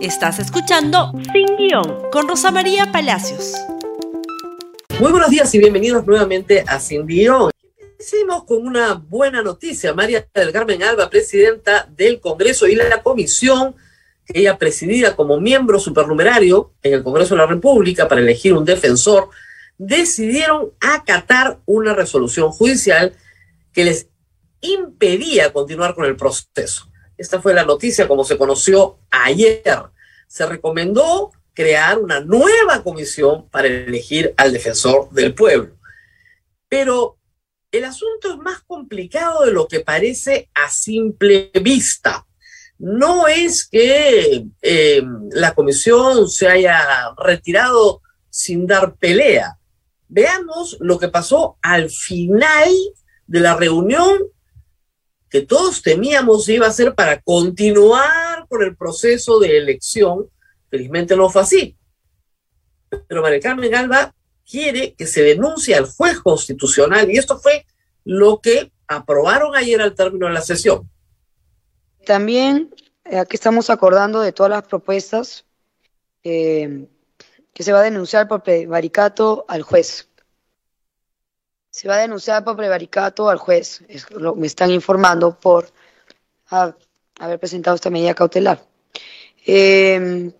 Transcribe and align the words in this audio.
Estás 0.00 0.38
escuchando 0.38 1.12
Sin 1.32 1.56
Guión 1.56 2.08
con 2.12 2.28
Rosa 2.28 2.52
María 2.52 2.92
Palacios. 2.92 3.54
Muy 5.00 5.10
buenos 5.10 5.28
días 5.28 5.52
y 5.56 5.58
bienvenidos 5.58 6.06
nuevamente 6.06 6.64
a 6.68 6.78
Sin 6.78 7.04
Guión. 7.04 7.50
Hicimos 7.98 8.44
con 8.44 8.64
una 8.64 8.94
buena 8.94 9.42
noticia. 9.42 9.92
María 9.94 10.24
del 10.32 10.52
Carmen 10.52 10.84
Alba, 10.84 11.10
presidenta 11.10 11.88
del 11.96 12.20
Congreso 12.20 12.68
y 12.68 12.76
la 12.76 13.02
comisión 13.02 13.74
que 14.24 14.38
ella 14.38 14.56
presidía 14.56 15.16
como 15.16 15.40
miembro 15.40 15.80
supernumerario 15.80 16.74
en 16.84 16.94
el 16.94 17.02
Congreso 17.02 17.34
de 17.34 17.40
la 17.40 17.48
República 17.48 18.06
para 18.06 18.20
elegir 18.20 18.52
un 18.52 18.64
defensor, 18.64 19.30
decidieron 19.78 20.70
acatar 20.78 21.58
una 21.66 21.92
resolución 21.92 22.52
judicial 22.52 23.14
que 23.72 23.84
les 23.84 24.06
impedía 24.60 25.52
continuar 25.52 25.96
con 25.96 26.04
el 26.04 26.14
proceso. 26.14 26.88
Esta 27.18 27.42
fue 27.42 27.52
la 27.52 27.64
noticia 27.64 28.06
como 28.06 28.22
se 28.22 28.38
conoció 28.38 29.00
ayer. 29.10 29.62
Se 30.28 30.46
recomendó 30.46 31.32
crear 31.52 31.98
una 31.98 32.20
nueva 32.20 32.84
comisión 32.84 33.48
para 33.48 33.66
elegir 33.66 34.32
al 34.36 34.52
defensor 34.52 35.10
del 35.10 35.34
pueblo. 35.34 35.76
Pero 36.68 37.18
el 37.72 37.84
asunto 37.84 38.30
es 38.30 38.38
más 38.38 38.62
complicado 38.62 39.44
de 39.44 39.50
lo 39.50 39.66
que 39.66 39.80
parece 39.80 40.48
a 40.54 40.70
simple 40.70 41.50
vista. 41.60 42.24
No 42.78 43.26
es 43.26 43.66
que 43.68 44.46
eh, 44.62 45.02
la 45.32 45.54
comisión 45.54 46.28
se 46.28 46.48
haya 46.48 47.12
retirado 47.16 48.02
sin 48.30 48.68
dar 48.68 48.94
pelea. 48.94 49.58
Veamos 50.06 50.76
lo 50.78 51.00
que 51.00 51.08
pasó 51.08 51.58
al 51.60 51.90
final 51.90 52.70
de 53.26 53.40
la 53.40 53.56
reunión 53.56 54.20
que 55.30 55.42
todos 55.42 55.82
temíamos 55.82 56.48
iba 56.48 56.66
a 56.66 56.72
ser 56.72 56.94
para 56.94 57.20
continuar 57.20 58.46
con 58.48 58.62
el 58.62 58.76
proceso 58.76 59.38
de 59.38 59.58
elección. 59.58 60.28
Felizmente 60.70 61.16
no 61.16 61.28
fue 61.30 61.42
así. 61.42 61.76
Pero 63.06 63.22
María 63.22 63.40
Carmen 63.40 63.74
Alba 63.74 64.14
quiere 64.48 64.94
que 64.94 65.06
se 65.06 65.22
denuncie 65.22 65.74
al 65.74 65.86
juez 65.86 66.20
constitucional 66.20 67.10
y 67.10 67.18
esto 67.18 67.38
fue 67.38 67.66
lo 68.04 68.40
que 68.40 68.72
aprobaron 68.86 69.54
ayer 69.54 69.80
al 69.82 69.94
término 69.94 70.26
de 70.26 70.32
la 70.32 70.40
sesión. 70.40 70.90
También 72.06 72.74
eh, 73.04 73.18
aquí 73.18 73.36
estamos 73.36 73.68
acordando 73.68 74.20
de 74.20 74.32
todas 74.32 74.50
las 74.50 74.62
propuestas 74.62 75.44
eh, 76.24 76.88
que 77.52 77.62
se 77.62 77.72
va 77.72 77.80
a 77.80 77.84
denunciar 77.84 78.28
por 78.28 78.42
prevaricato 78.42 79.44
al 79.48 79.62
juez 79.62 80.07
se 81.78 81.86
va 81.86 81.94
a 81.94 81.98
denunciar 81.98 82.42
por 82.42 82.56
prevaricato 82.56 83.28
al 83.28 83.38
juez. 83.38 83.84
me 84.34 84.48
están 84.48 84.72
informando 84.72 85.38
por 85.38 85.70
haber 87.20 87.38
presentado 87.38 87.76
esta 87.76 87.88
medida 87.88 88.14
cautelar. 88.14 88.66
Em, 89.46 90.32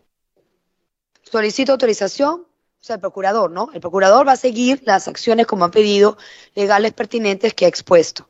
solicito 1.22 1.70
autorización, 1.70 2.40
o 2.40 2.84
sea, 2.84 2.96
el 2.96 3.00
procurador, 3.00 3.52
¿no? 3.52 3.70
El 3.72 3.80
procurador 3.80 4.26
va 4.26 4.32
a 4.32 4.36
seguir 4.36 4.82
las 4.84 5.06
acciones 5.06 5.46
como 5.46 5.64
han 5.64 5.70
pedido 5.70 6.18
legales 6.56 6.92
pertinentes 6.92 7.54
que 7.54 7.66
ha 7.66 7.68
expuesto. 7.68 8.28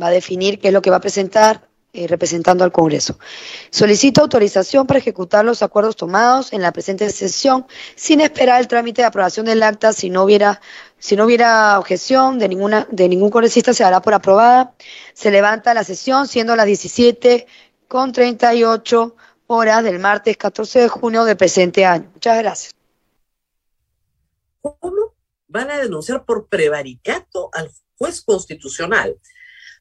Va 0.00 0.06
a 0.06 0.10
definir 0.10 0.60
qué 0.60 0.68
es 0.68 0.74
lo 0.74 0.82
que 0.82 0.90
va 0.90 0.98
a 0.98 1.00
presentar 1.00 1.68
eh, 1.92 2.06
representando 2.06 2.62
al 2.62 2.70
Congreso. 2.70 3.18
Solicito 3.70 4.20
autorización 4.20 4.86
para 4.86 5.00
ejecutar 5.00 5.44
los 5.44 5.60
acuerdos 5.62 5.96
tomados 5.96 6.52
en 6.52 6.62
la 6.62 6.72
presente 6.72 7.10
sesión 7.10 7.66
sin 7.96 8.20
esperar 8.20 8.60
el 8.60 8.68
trámite 8.68 9.02
de 9.02 9.06
aprobación 9.06 9.46
del 9.46 9.60
acta. 9.62 9.92
Si 9.92 10.08
no 10.08 10.22
hubiera, 10.22 10.60
si 10.98 11.16
no 11.16 11.24
hubiera 11.24 11.80
objeción 11.80 12.38
de, 12.38 12.48
ninguna, 12.48 12.86
de 12.92 13.08
ningún 13.08 13.30
congresista, 13.30 13.74
se 13.74 13.82
dará 13.82 14.00
por 14.00 14.14
aprobada. 14.14 14.72
Se 15.14 15.32
levanta 15.32 15.74
la 15.74 15.82
sesión 15.82 16.28
siendo 16.28 16.54
las 16.54 16.66
17 16.66 17.48
con 17.88 18.12
38 18.12 19.16
horas 19.48 19.82
del 19.82 19.98
martes 19.98 20.36
14 20.36 20.82
de 20.82 20.88
junio 20.88 21.24
del 21.24 21.36
presente 21.36 21.84
año. 21.84 22.08
Muchas 22.12 22.38
gracias. 22.38 22.72
¿Cómo 24.60 25.14
van 25.48 25.72
a 25.72 25.78
denunciar 25.78 26.24
por 26.24 26.46
prevaricato 26.46 27.50
al 27.52 27.68
juez 27.98 28.22
constitucional? 28.22 29.18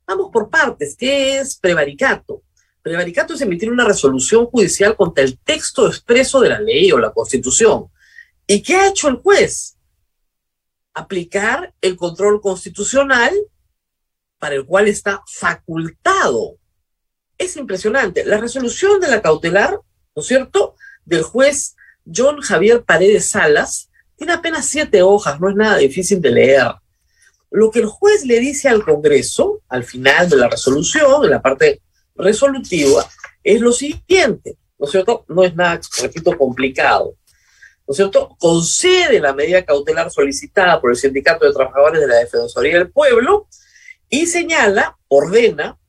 Vamos 0.10 0.32
por 0.34 0.50
partes. 0.50 0.96
¿Qué 0.98 1.38
es 1.38 1.56
prevaricato? 1.56 2.42
Prevaricato 2.82 3.36
es 3.36 3.42
emitir 3.42 3.72
una 3.72 3.86
resolución 3.86 4.48
judicial 4.48 4.96
contra 4.96 5.24
el 5.24 5.38
texto 5.38 5.86
expreso 5.86 6.42
de 6.42 6.50
la 6.50 6.60
ley 6.60 6.92
o 6.92 6.98
la 6.98 7.12
constitución. 7.12 7.92
¿Y 8.48 8.64
qué 8.64 8.76
ha 8.76 8.88
hecho 8.88 9.08
el 9.08 9.18
juez? 9.18 9.78
Aplicar 10.96 11.76
el 11.80 11.96
control 11.96 12.42
constitucional 12.42 13.32
para 14.40 14.56
el 14.56 14.66
cual 14.66 14.88
está 14.88 15.22
facultado. 15.28 16.58
Es 17.38 17.56
impresionante. 17.56 18.26
La 18.26 18.38
resolución 18.38 19.00
de 19.00 19.10
la 19.10 19.22
cautelar, 19.22 19.80
¿no 20.16 20.22
es 20.24 20.26
cierto?, 20.26 20.76
del 21.06 21.22
juez 21.22 21.76
John 22.12 22.42
Javier 22.42 22.84
Paredes 22.84 23.30
Salas, 23.30 23.92
tiene 24.16 24.34
apenas 24.34 24.66
siete 24.66 25.04
hojas, 25.04 25.40
no 25.40 25.52
es 25.52 25.56
nada 25.56 25.78
difícil 25.78 26.20
de 26.20 26.32
leer. 26.32 26.72
Lo 27.52 27.72
que 27.72 27.80
el 27.80 27.88
juez 27.88 28.26
le 28.26 28.40
dice 28.40 28.70
al 28.70 28.84
Congreso, 28.84 29.62
al 29.70 29.84
final 29.84 30.30
de 30.30 30.38
la 30.38 30.50
resolución, 30.50 31.24
en 31.24 31.32
la 31.32 31.42
parte 31.42 31.82
resolutiva, 32.16 33.08
es 33.44 33.62
lo 33.62 33.72
siguiente, 33.72 34.58
¿no 34.78 34.86
es 34.86 34.92
cierto? 34.92 35.26
No 35.28 35.44
es 35.44 35.56
nada, 35.56 35.80
repito, 36.02 36.38
complicado. 36.38 37.16
¿No 37.88 37.92
es 37.92 37.96
cierto? 37.98 38.36
Concede 38.40 39.20
la 39.20 39.34
medida 39.34 39.66
cautelar 39.66 40.12
solicitada 40.12 40.80
por 40.80 40.92
el 40.92 40.98
Sindicato 40.98 41.46
de 41.46 41.54
Trabajadores 41.54 42.02
de 42.02 42.08
la 42.08 42.18
Defensoría 42.18 42.78
del 42.78 42.92
Pueblo 42.92 43.48
y 44.10 44.28
señala, 44.28 44.98
ordena 45.08 45.80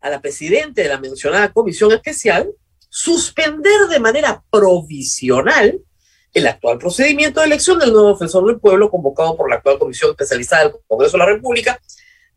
a 0.00 0.10
la 0.10 0.20
presidenta 0.20 0.82
de 0.82 0.88
la 0.88 0.98
mencionada 0.98 1.52
comisión 1.52 1.92
especial 1.92 2.52
suspender 2.88 3.88
de 3.88 4.00
manera 4.00 4.42
provisional 4.50 5.80
el 6.32 6.46
actual 6.46 6.78
procedimiento 6.78 7.40
de 7.40 7.46
elección 7.46 7.78
del 7.78 7.92
nuevo 7.92 8.12
defensor 8.12 8.46
del 8.46 8.58
pueblo 8.58 8.90
convocado 8.90 9.36
por 9.36 9.48
la 9.50 9.56
actual 9.56 9.78
Comisión 9.78 10.10
Especializada 10.10 10.64
del 10.64 10.72
Congreso 10.86 11.12
de 11.12 11.18
la 11.18 11.26
República 11.26 11.80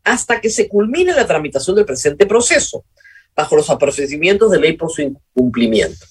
hasta 0.04 0.40
que 0.40 0.50
se 0.50 0.68
culmine 0.68 1.12
la 1.12 1.26
tramitación 1.26 1.76
del 1.76 1.84
presente 1.84 2.26
proceso, 2.26 2.84
bajo 3.34 3.56
los 3.56 3.66
procedimientos 3.78 4.50
de 4.50 4.60
ley 4.60 4.74
por 4.74 4.90
su 4.90 5.02
incumplimiento. 5.02 6.06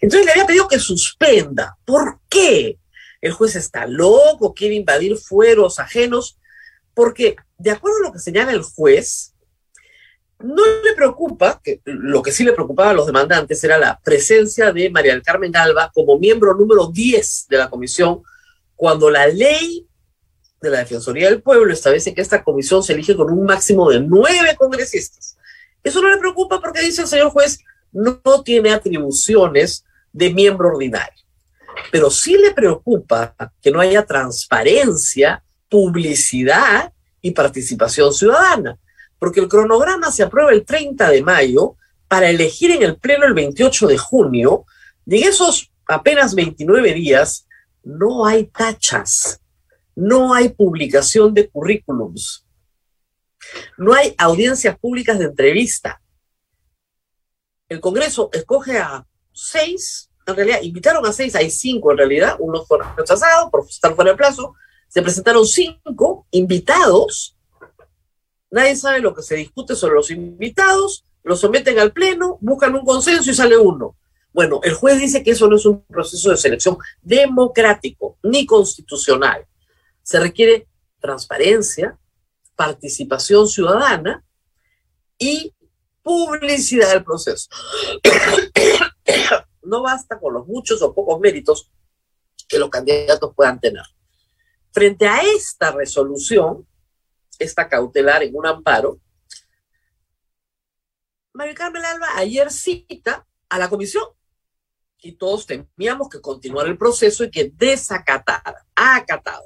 Entonces 0.00 0.26
le 0.26 0.32
había 0.32 0.46
pedido 0.46 0.68
que 0.68 0.78
suspenda. 0.78 1.76
¿Por 1.84 2.18
qué? 2.28 2.78
El 3.20 3.32
juez 3.32 3.54
está 3.54 3.86
loco, 3.86 4.54
quiere 4.54 4.74
invadir 4.74 5.16
fueros 5.16 5.78
ajenos, 5.78 6.38
porque 6.94 7.36
de 7.58 7.70
acuerdo 7.70 7.98
a 7.98 8.08
lo 8.08 8.12
que 8.12 8.18
señala 8.18 8.52
el 8.52 8.62
juez, 8.62 9.31
no 10.42 10.62
le 10.82 10.94
preocupa, 10.94 11.60
que 11.62 11.80
lo 11.84 12.22
que 12.22 12.32
sí 12.32 12.44
le 12.44 12.52
preocupaba 12.52 12.90
a 12.90 12.94
los 12.94 13.06
demandantes 13.06 13.62
era 13.64 13.78
la 13.78 13.98
presencia 14.02 14.72
de 14.72 14.90
María 14.90 15.12
del 15.12 15.22
Carmen 15.22 15.56
Alba 15.56 15.90
como 15.94 16.18
miembro 16.18 16.54
número 16.54 16.88
10 16.88 17.46
de 17.48 17.58
la 17.58 17.70
comisión, 17.70 18.22
cuando 18.76 19.10
la 19.10 19.26
ley 19.26 19.86
de 20.60 20.70
la 20.70 20.78
Defensoría 20.78 21.28
del 21.28 21.42
Pueblo 21.42 21.72
establece 21.72 22.14
que 22.14 22.20
esta 22.20 22.42
comisión 22.42 22.82
se 22.82 22.92
elige 22.92 23.16
con 23.16 23.30
un 23.30 23.44
máximo 23.44 23.90
de 23.90 24.00
nueve 24.00 24.56
congresistas. 24.56 25.36
Eso 25.82 26.00
no 26.00 26.08
le 26.08 26.18
preocupa 26.18 26.60
porque 26.60 26.82
dice 26.82 27.02
el 27.02 27.08
señor 27.08 27.30
juez, 27.30 27.58
no 27.90 28.20
tiene 28.44 28.72
atribuciones 28.72 29.84
de 30.12 30.32
miembro 30.32 30.68
ordinario. 30.68 31.22
Pero 31.90 32.10
sí 32.10 32.36
le 32.36 32.52
preocupa 32.52 33.34
que 33.60 33.70
no 33.70 33.80
haya 33.80 34.04
transparencia, 34.04 35.42
publicidad 35.68 36.92
y 37.20 37.32
participación 37.32 38.12
ciudadana 38.12 38.78
porque 39.22 39.38
el 39.38 39.46
cronograma 39.46 40.10
se 40.10 40.24
aprueba 40.24 40.50
el 40.50 40.64
30 40.64 41.08
de 41.08 41.22
mayo 41.22 41.76
para 42.08 42.28
elegir 42.28 42.72
en 42.72 42.82
el 42.82 42.96
Pleno 42.96 43.24
el 43.24 43.34
28 43.34 43.86
de 43.86 43.96
junio, 43.96 44.64
y 45.06 45.22
en 45.22 45.28
esos 45.28 45.70
apenas 45.86 46.34
29 46.34 46.92
días 46.92 47.46
no 47.84 48.26
hay 48.26 48.46
tachas, 48.46 49.40
no 49.94 50.34
hay 50.34 50.48
publicación 50.48 51.34
de 51.34 51.48
currículums, 51.48 52.44
no 53.78 53.94
hay 53.94 54.12
audiencias 54.18 54.76
públicas 54.76 55.16
de 55.20 55.26
entrevista. 55.26 56.02
El 57.68 57.78
Congreso 57.78 58.28
escoge 58.32 58.78
a 58.78 59.06
seis, 59.32 60.10
en 60.26 60.34
realidad 60.34 60.62
invitaron 60.62 61.06
a 61.06 61.12
seis, 61.12 61.36
hay 61.36 61.48
cinco 61.48 61.92
en 61.92 61.98
realidad, 61.98 62.34
uno 62.40 62.64
fue 62.64 62.78
rechazado 62.96 63.52
por 63.52 63.64
estar 63.68 63.94
fuera 63.94 64.10
de 64.10 64.16
plazo, 64.16 64.56
se 64.88 65.00
presentaron 65.00 65.46
cinco 65.46 66.26
invitados 66.32 67.36
Nadie 68.52 68.76
sabe 68.76 69.00
lo 69.00 69.14
que 69.14 69.22
se 69.22 69.34
discute 69.34 69.74
sobre 69.74 69.94
los 69.94 70.10
invitados, 70.10 71.06
los 71.24 71.40
someten 71.40 71.78
al 71.78 71.92
pleno, 71.92 72.36
buscan 72.42 72.74
un 72.74 72.84
consenso 72.84 73.30
y 73.30 73.34
sale 73.34 73.56
uno. 73.56 73.96
Bueno, 74.30 74.60
el 74.62 74.74
juez 74.74 75.00
dice 75.00 75.22
que 75.22 75.30
eso 75.30 75.48
no 75.48 75.56
es 75.56 75.64
un 75.64 75.82
proceso 75.84 76.30
de 76.30 76.36
selección 76.36 76.76
democrático 77.00 78.18
ni 78.22 78.44
constitucional. 78.44 79.46
Se 80.02 80.20
requiere 80.20 80.68
transparencia, 81.00 81.98
participación 82.54 83.48
ciudadana 83.48 84.22
y 85.18 85.54
publicidad 86.02 86.92
del 86.92 87.04
proceso. 87.04 87.48
No 89.64 89.80
basta 89.80 90.18
con 90.18 90.34
los 90.34 90.44
muchos 90.48 90.82
o 90.82 90.92
pocos 90.92 91.20
méritos 91.20 91.70
que 92.48 92.58
los 92.58 92.68
candidatos 92.68 93.32
puedan 93.32 93.60
tener. 93.60 93.84
Frente 94.72 95.06
a 95.06 95.20
esta 95.20 95.70
resolución, 95.70 96.66
esta 97.42 97.68
cautelar 97.68 98.22
en 98.22 98.34
un 98.34 98.46
amparo, 98.46 98.98
María 101.34 101.54
Carmen 101.54 101.84
Alba 101.84 102.08
ayer 102.16 102.50
cita 102.50 103.26
a 103.48 103.58
la 103.58 103.70
comisión 103.70 104.04
y 105.00 105.12
todos 105.12 105.46
temíamos 105.46 106.08
que 106.08 106.20
continuara 106.20 106.68
el 106.68 106.78
proceso 106.78 107.24
y 107.24 107.30
que 107.30 107.50
desacatara, 107.54 108.66
ha 108.74 108.96
acatado. 108.96 109.44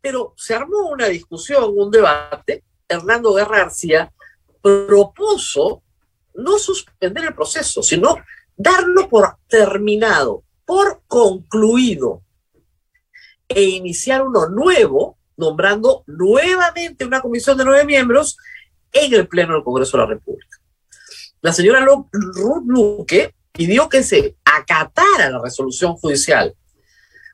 Pero 0.00 0.34
se 0.36 0.54
armó 0.54 0.90
una 0.90 1.06
discusión, 1.06 1.72
un 1.76 1.90
debate. 1.90 2.64
Hernando 2.86 3.34
Guerra 3.34 3.58
García 3.58 4.12
propuso 4.62 5.82
no 6.34 6.58
suspender 6.58 7.24
el 7.24 7.34
proceso, 7.34 7.82
sino 7.82 8.16
darlo 8.56 9.08
por 9.08 9.36
terminado, 9.48 10.44
por 10.64 11.02
concluido, 11.06 12.22
e 13.48 13.62
iniciar 13.62 14.22
uno 14.22 14.48
nuevo, 14.48 15.17
nombrando 15.38 16.04
nuevamente 16.06 17.06
una 17.06 17.22
comisión 17.22 17.56
de 17.56 17.64
nueve 17.64 17.84
miembros 17.86 18.36
en 18.92 19.14
el 19.14 19.26
Pleno 19.26 19.54
del 19.54 19.64
Congreso 19.64 19.96
de 19.96 20.02
la 20.02 20.10
República. 20.10 20.58
La 21.40 21.52
señora 21.52 21.84
Ruth 21.84 22.64
Luque 22.66 23.34
pidió 23.52 23.88
que 23.88 24.02
se 24.02 24.36
acatara 24.44 25.30
la 25.30 25.40
resolución 25.40 25.94
judicial. 25.96 26.54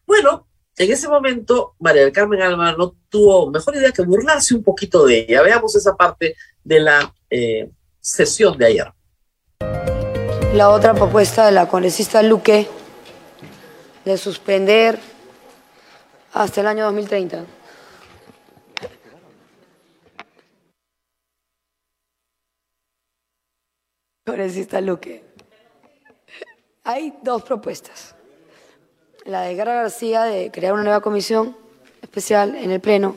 Bueno, 0.06 0.46
en 0.76 0.92
ese 0.92 1.08
momento 1.08 1.74
María 1.78 2.02
del 2.02 2.12
Carmen 2.12 2.42
Alba 2.42 2.72
no 2.72 2.94
tuvo 3.08 3.50
mejor 3.50 3.76
idea 3.76 3.92
que 3.92 4.02
burlarse 4.02 4.54
un 4.54 4.62
poquito 4.62 5.06
de 5.06 5.20
ella. 5.20 5.42
Veamos 5.42 5.74
esa 5.74 5.96
parte 5.96 6.36
de 6.62 6.80
la 6.80 7.14
eh, 7.30 7.70
sesión 8.00 8.58
de 8.58 8.66
ayer. 8.66 8.92
La 10.52 10.68
otra 10.68 10.94
propuesta 10.94 11.46
de 11.46 11.52
la 11.52 11.66
congresista 11.66 12.22
Luque 12.22 12.68
de 14.04 14.18
suspender 14.18 14.98
hasta 16.34 16.60
el 16.60 16.66
año 16.66 16.84
2030. 16.84 17.44
Congresista 24.26 24.80
Luque. 24.80 25.22
Hay 26.84 27.12
dos 27.22 27.42
propuestas. 27.42 28.14
La 29.26 29.42
de 29.42 29.54
Gara 29.54 29.74
García 29.74 30.22
de 30.22 30.50
crear 30.50 30.72
una 30.72 30.82
nueva 30.82 31.02
comisión 31.02 31.54
especial 32.00 32.54
en 32.56 32.70
el 32.70 32.80
Pleno 32.80 33.16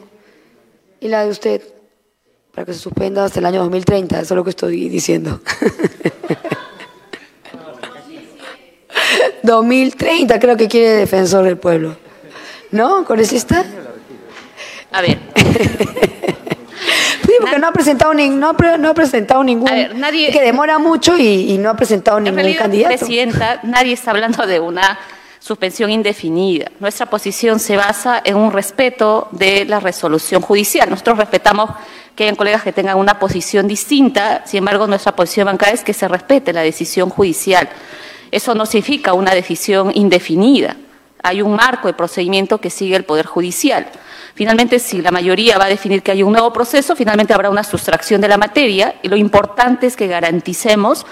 y 1.00 1.08
la 1.08 1.24
de 1.24 1.30
usted 1.30 1.62
para 2.54 2.66
que 2.66 2.74
se 2.74 2.80
suspenda 2.80 3.24
hasta 3.24 3.40
el 3.40 3.46
año 3.46 3.62
2030. 3.62 4.20
Eso 4.20 4.34
es 4.34 4.36
lo 4.36 4.44
que 4.44 4.50
estoy 4.50 4.90
diciendo. 4.90 5.40
2030 9.44 10.40
creo 10.40 10.58
que 10.58 10.68
quiere 10.68 10.90
defensor 10.90 11.46
del 11.46 11.58
pueblo. 11.58 11.96
¿No? 12.72 13.06
¿Congresista? 13.06 13.66
A 14.92 15.02
ver. 15.02 15.20
Porque 17.40 17.60
no 17.60 17.68
ha 17.68 17.72
presentado, 17.72 18.14
ni, 18.14 18.30
no, 18.30 18.50
ha, 18.58 18.78
no 18.78 18.90
ha 18.90 18.94
presentado 18.94 19.44
ningún. 19.44 19.70
A 19.70 19.74
ver, 19.74 19.96
nadie- 19.96 20.32
que 20.32 20.42
demora 20.42 20.80
mucho 20.80 21.18
y, 21.18 21.52
y 21.54 21.58
no 21.58 21.70
ha 21.70 21.76
presentado 21.76 22.18
En 22.18 22.26
ningún 22.26 22.38
realidad, 22.40 22.62
candidato. 22.62 22.96
Presidenta, 22.98 23.60
nadie 23.64 23.94
está 23.94 24.12
hablando 24.12 24.46
de 24.46 24.60
una 24.60 24.98
suspensión 25.40 25.90
indefinida. 25.92 26.72
Nuestra 26.80 27.06
posición 27.06 27.60
se 27.60 27.78
basa 27.78 28.22
en 28.24 28.36
un 28.36 28.52
respeto 28.52 29.28
de 29.32 29.66
la 29.66 29.80
resolución 29.80 30.42
judicial. 30.42 30.90
Nosotros 30.90 31.18
respetamos 31.18 31.70
que 32.16 32.24
hayan 32.24 32.36
colegas 32.36 32.64
que 32.64 32.74
tengan 32.74 32.98
una 32.98 33.20
posición 33.20 33.68
distinta, 33.68 34.42
sin 34.46 34.58
embargo, 34.60 34.88
nuestra 34.88 35.16
posición 35.16 35.46
bancaria 35.46 35.76
es 35.76 35.84
que 35.84 35.94
se 35.94 36.08
respete 36.08 36.52
la 36.52 36.62
decisión 36.62 37.10
judicial. 37.10 37.70
Eso 38.32 38.56
no 38.56 38.66
significa 38.66 39.14
una 39.14 39.34
decisión 39.34 39.92
indefinida. 39.94 40.76
Hay 41.28 41.42
un 41.42 41.56
marco 41.56 41.88
de 41.88 41.94
procedimiento 41.94 42.60
que 42.60 42.70
sigue 42.70 42.96
el 42.96 43.04
Poder 43.04 43.26
Judicial. 43.26 43.88
Finalmente, 44.34 44.80
si 44.80 45.02
la 45.02 45.12
mayoría 45.12 45.58
va 45.58 45.66
a 45.66 45.70
definir 45.70 46.02
que 46.02 46.12
hay 46.12 46.24
un 46.24 46.32
nuevo 46.32 46.54
proceso, 46.54 46.96
finalmente 46.96 47.34
habrá 47.34 47.50
una 47.50 47.64
sustracción 47.64 48.22
de 48.22 48.28
la 48.28 48.38
materia 48.38 48.96
y 49.02 49.08
lo 49.10 49.18
importante 49.18 49.88
es 49.88 49.96
que 49.96 50.08
garanticemos 50.08 51.06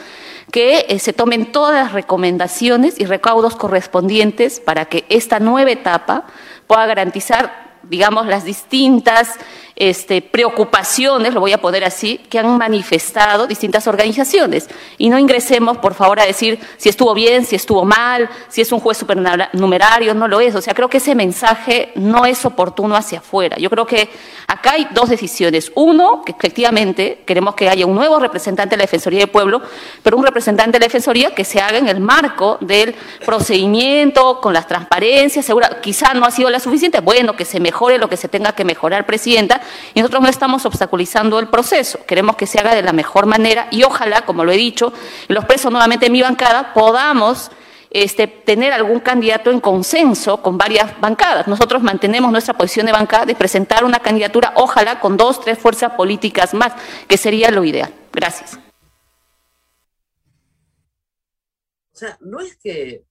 que 0.52 0.86
eh, 0.88 1.00
se 1.00 1.12
tomen 1.12 1.52
todas 1.52 1.74
las 1.84 1.92
recomendaciones 1.92 3.00
y 3.00 3.06
recaudos 3.06 3.56
correspondientes 3.56 4.60
para 4.60 4.86
que 4.86 5.06
esta 5.10 5.40
nueva 5.40 5.72
etapa 5.72 6.26
pueda 6.68 6.86
garantizar 6.86 7.66
digamos, 7.90 8.28
las 8.28 8.46
distintas 8.46 9.36
este, 9.76 10.22
preocupaciones, 10.22 11.34
lo 11.34 11.42
voy 11.42 11.52
a 11.52 11.60
poner 11.60 11.84
así, 11.84 12.18
que 12.30 12.40
han 12.40 12.58
manifestado 12.58 13.46
distintas 13.46 13.88
organizaciones. 13.88 14.70
Y 14.98 15.10
no 15.10 15.20
ingresemos, 15.20 15.78
por 15.78 15.94
favor, 15.94 16.20
a 16.20 16.26
decir 16.26 16.60
si 16.78 16.90
estuvo 16.90 17.14
bien, 17.14 17.46
si 17.46 17.56
estuvo 17.56 17.84
mal, 17.84 18.30
si 18.48 18.62
es 18.62 18.72
un 18.72 18.80
juez 18.80 18.98
supernumerario, 18.98 20.14
no 20.14 20.28
lo 20.28 20.40
es. 20.40 20.56
O 20.56 20.62
sea, 20.62 20.74
creo 20.74 20.90
que 20.90 20.98
ese 20.98 21.14
mensaje 21.16 21.92
no 21.96 22.26
es 22.26 22.46
oportuno 22.46 22.96
hacia 22.96 23.20
afuera. 23.20 23.58
Yo 23.58 23.70
creo 23.70 23.86
que 23.86 24.10
acá 24.48 24.74
hay 24.74 24.88
dos 24.92 25.10
decisiones. 25.10 25.72
Uno, 25.76 26.24
que 26.26 26.32
efectivamente 26.32 27.24
queremos 27.26 27.56
que 27.56 27.70
haya 27.70 27.86
un 27.86 27.96
nuevo 27.96 28.20
representante 28.20 28.76
de 28.76 28.78
la 28.78 28.84
Defensoría 28.84 29.20
del 29.20 29.30
Pueblo, 29.30 29.62
pero 30.02 30.18
un 30.18 30.26
representante 30.26 30.74
de 30.74 30.80
la 30.80 30.86
Defensoría 30.86 31.36
que 31.36 31.44
se 31.44 31.60
haga 31.60 31.78
en 31.78 31.90
el 31.90 32.00
marco 32.00 32.58
del 32.62 32.96
procedimiento, 33.26 34.40
con 34.40 34.54
las 34.54 34.68
transparencias, 34.68 35.46
segura, 35.46 35.82
quizá 35.82 36.14
no 36.14 36.26
ha 36.26 36.32
sido 36.32 36.50
la 36.50 36.60
suficiente, 36.60 37.02
bueno, 37.02 37.36
que 37.36 37.46
se 37.46 37.60
mejore 37.60 37.98
lo 37.98 38.08
que 38.08 38.18
se 38.18 38.30
tenga 38.30 38.54
que 38.54 38.64
mejorar, 38.64 39.06
Presidenta, 39.06 39.62
y 39.94 40.00
nosotros 40.00 40.24
no 40.24 40.30
estamos 40.30 40.66
obstaculizando 40.66 41.40
el 41.40 41.48
proceso, 41.48 42.00
queremos 42.06 42.36
que 42.36 42.48
se 42.48 42.60
haga 42.60 42.76
de 42.76 42.82
la 42.82 42.94
mejor 42.94 43.26
manera 43.26 43.68
y 43.72 43.84
ojalá, 43.84 44.24
como 44.24 44.44
lo 44.44 44.52
he 44.52 44.58
dicho, 44.58 44.94
y 45.28 45.34
lo 45.34 45.40
expreso 45.40 45.70
nuevamente 45.70 46.08
en 46.08 46.12
mi 46.12 46.22
bancada, 46.22 46.74
podamos 46.74 47.52
este, 47.96 48.28
tener 48.28 48.74
algún 48.74 49.00
candidato 49.00 49.52
en 49.52 49.62
consenso 49.62 50.42
con 50.42 50.58
varias 50.58 51.00
bancadas. 51.00 51.48
Nosotros 51.48 51.82
mantenemos 51.82 52.30
nuestra 52.30 52.54
posición 52.54 52.86
de 52.86 52.92
bancada 52.92 53.26
de 53.26 53.36
presentar 53.36 53.86
una 53.86 54.00
candidatura, 54.00 54.52
ojalá 54.58 55.00
con 55.00 55.16
dos, 55.16 55.40
tres 55.40 55.58
fuerzas 55.58 55.94
políticas 55.94 56.54
más, 56.54 56.74
que 57.08 57.18
sería 57.18 57.52
lo 57.52 57.64
ideal. 57.64 57.94
Gracias. 58.12 58.60
O 61.94 61.98
sea, 61.98 62.18
no 62.20 62.42
es 62.42 62.58
que 62.58 63.06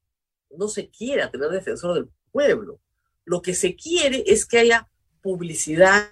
no 0.50 0.68
se 0.68 0.90
quiera 0.90 1.30
tener 1.30 1.48
defensor 1.48 1.94
del 1.94 2.10
pueblo. 2.30 2.78
Lo 3.24 3.40
que 3.40 3.54
se 3.54 3.74
quiere 3.74 4.22
es 4.26 4.44
que 4.44 4.58
haya 4.58 4.88
publicidad, 5.22 6.10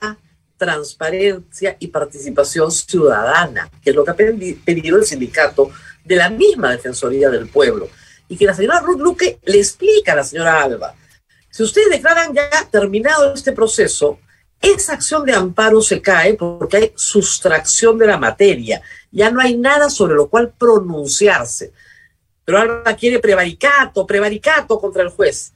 transparencia 0.63 1.77
y 1.81 1.89
participación 1.89 2.71
ciudadana, 2.71 3.69
que 3.83 3.91
es 3.91 3.97
lo 3.97 4.05
que 4.05 4.13
ha 4.13 4.15
pedido 4.15 4.97
el 4.97 5.05
sindicato 5.05 5.73
de 6.05 6.15
la 6.15 6.31
misma 6.31 6.71
Defensoría 6.71 7.31
del 7.31 7.49
Pueblo. 7.49 7.89
Y 8.29 8.37
que 8.37 8.47
la 8.47 8.55
señora 8.55 8.79
Ruth 8.79 9.01
Luque 9.01 9.41
le 9.43 9.59
explica 9.59 10.13
a 10.13 10.17
la 10.17 10.23
señora 10.23 10.63
Alba, 10.63 10.95
si 11.51 11.65
ustedes 11.65 11.91
declaran 11.91 12.33
ya 12.33 12.49
terminado 12.71 13.35
este 13.35 13.51
proceso, 13.51 14.21
esa 14.61 14.93
acción 14.93 15.27
de 15.27 15.35
amparo 15.35 15.83
se 15.83 16.01
cae 16.01 16.35
porque 16.35 16.77
hay 16.77 16.93
sustracción 16.95 17.99
de 17.99 18.07
la 18.07 18.17
materia, 18.17 18.81
ya 19.11 19.33
no 19.33 19.41
hay 19.41 19.57
nada 19.57 19.91
sobre 19.91 20.15
lo 20.15 20.29
cual 20.29 20.55
pronunciarse. 20.57 21.73
Pero 22.45 22.59
Alba 22.59 22.95
quiere 22.95 23.19
prevaricato, 23.19 24.07
prevaricato 24.07 24.79
contra 24.79 25.03
el 25.03 25.09
juez. 25.09 25.55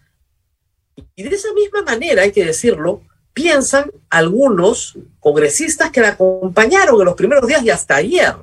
Y 1.15 1.23
de 1.23 1.37
esa 1.37 1.53
misma 1.53 1.83
manera, 1.83 2.23
hay 2.23 2.33
que 2.33 2.45
decirlo, 2.45 3.03
piensan 3.37 3.93
algunos 4.09 4.97
congresistas 5.21 5.91
que 5.91 6.01
la 6.01 6.09
acompañaron 6.09 6.99
en 6.99 7.05
los 7.05 7.15
primeros 7.15 7.47
días 7.47 7.63
y 7.63 7.69
hasta 7.69 7.97
ayer. 7.97 8.35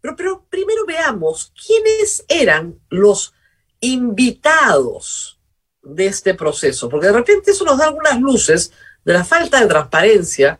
Pero, 0.00 0.44
primero 0.50 0.84
veamos 0.84 1.52
quiénes 1.64 2.24
eran 2.26 2.80
los 2.88 3.32
invitados 3.78 5.38
de 5.84 6.06
este 6.06 6.34
proceso, 6.34 6.88
porque 6.88 7.06
de 7.06 7.12
repente 7.12 7.52
eso 7.52 7.64
nos 7.64 7.78
da 7.78 7.84
algunas 7.86 8.20
luces 8.20 8.72
de 9.04 9.12
la 9.12 9.24
falta 9.24 9.60
de 9.60 9.68
transparencia 9.68 10.58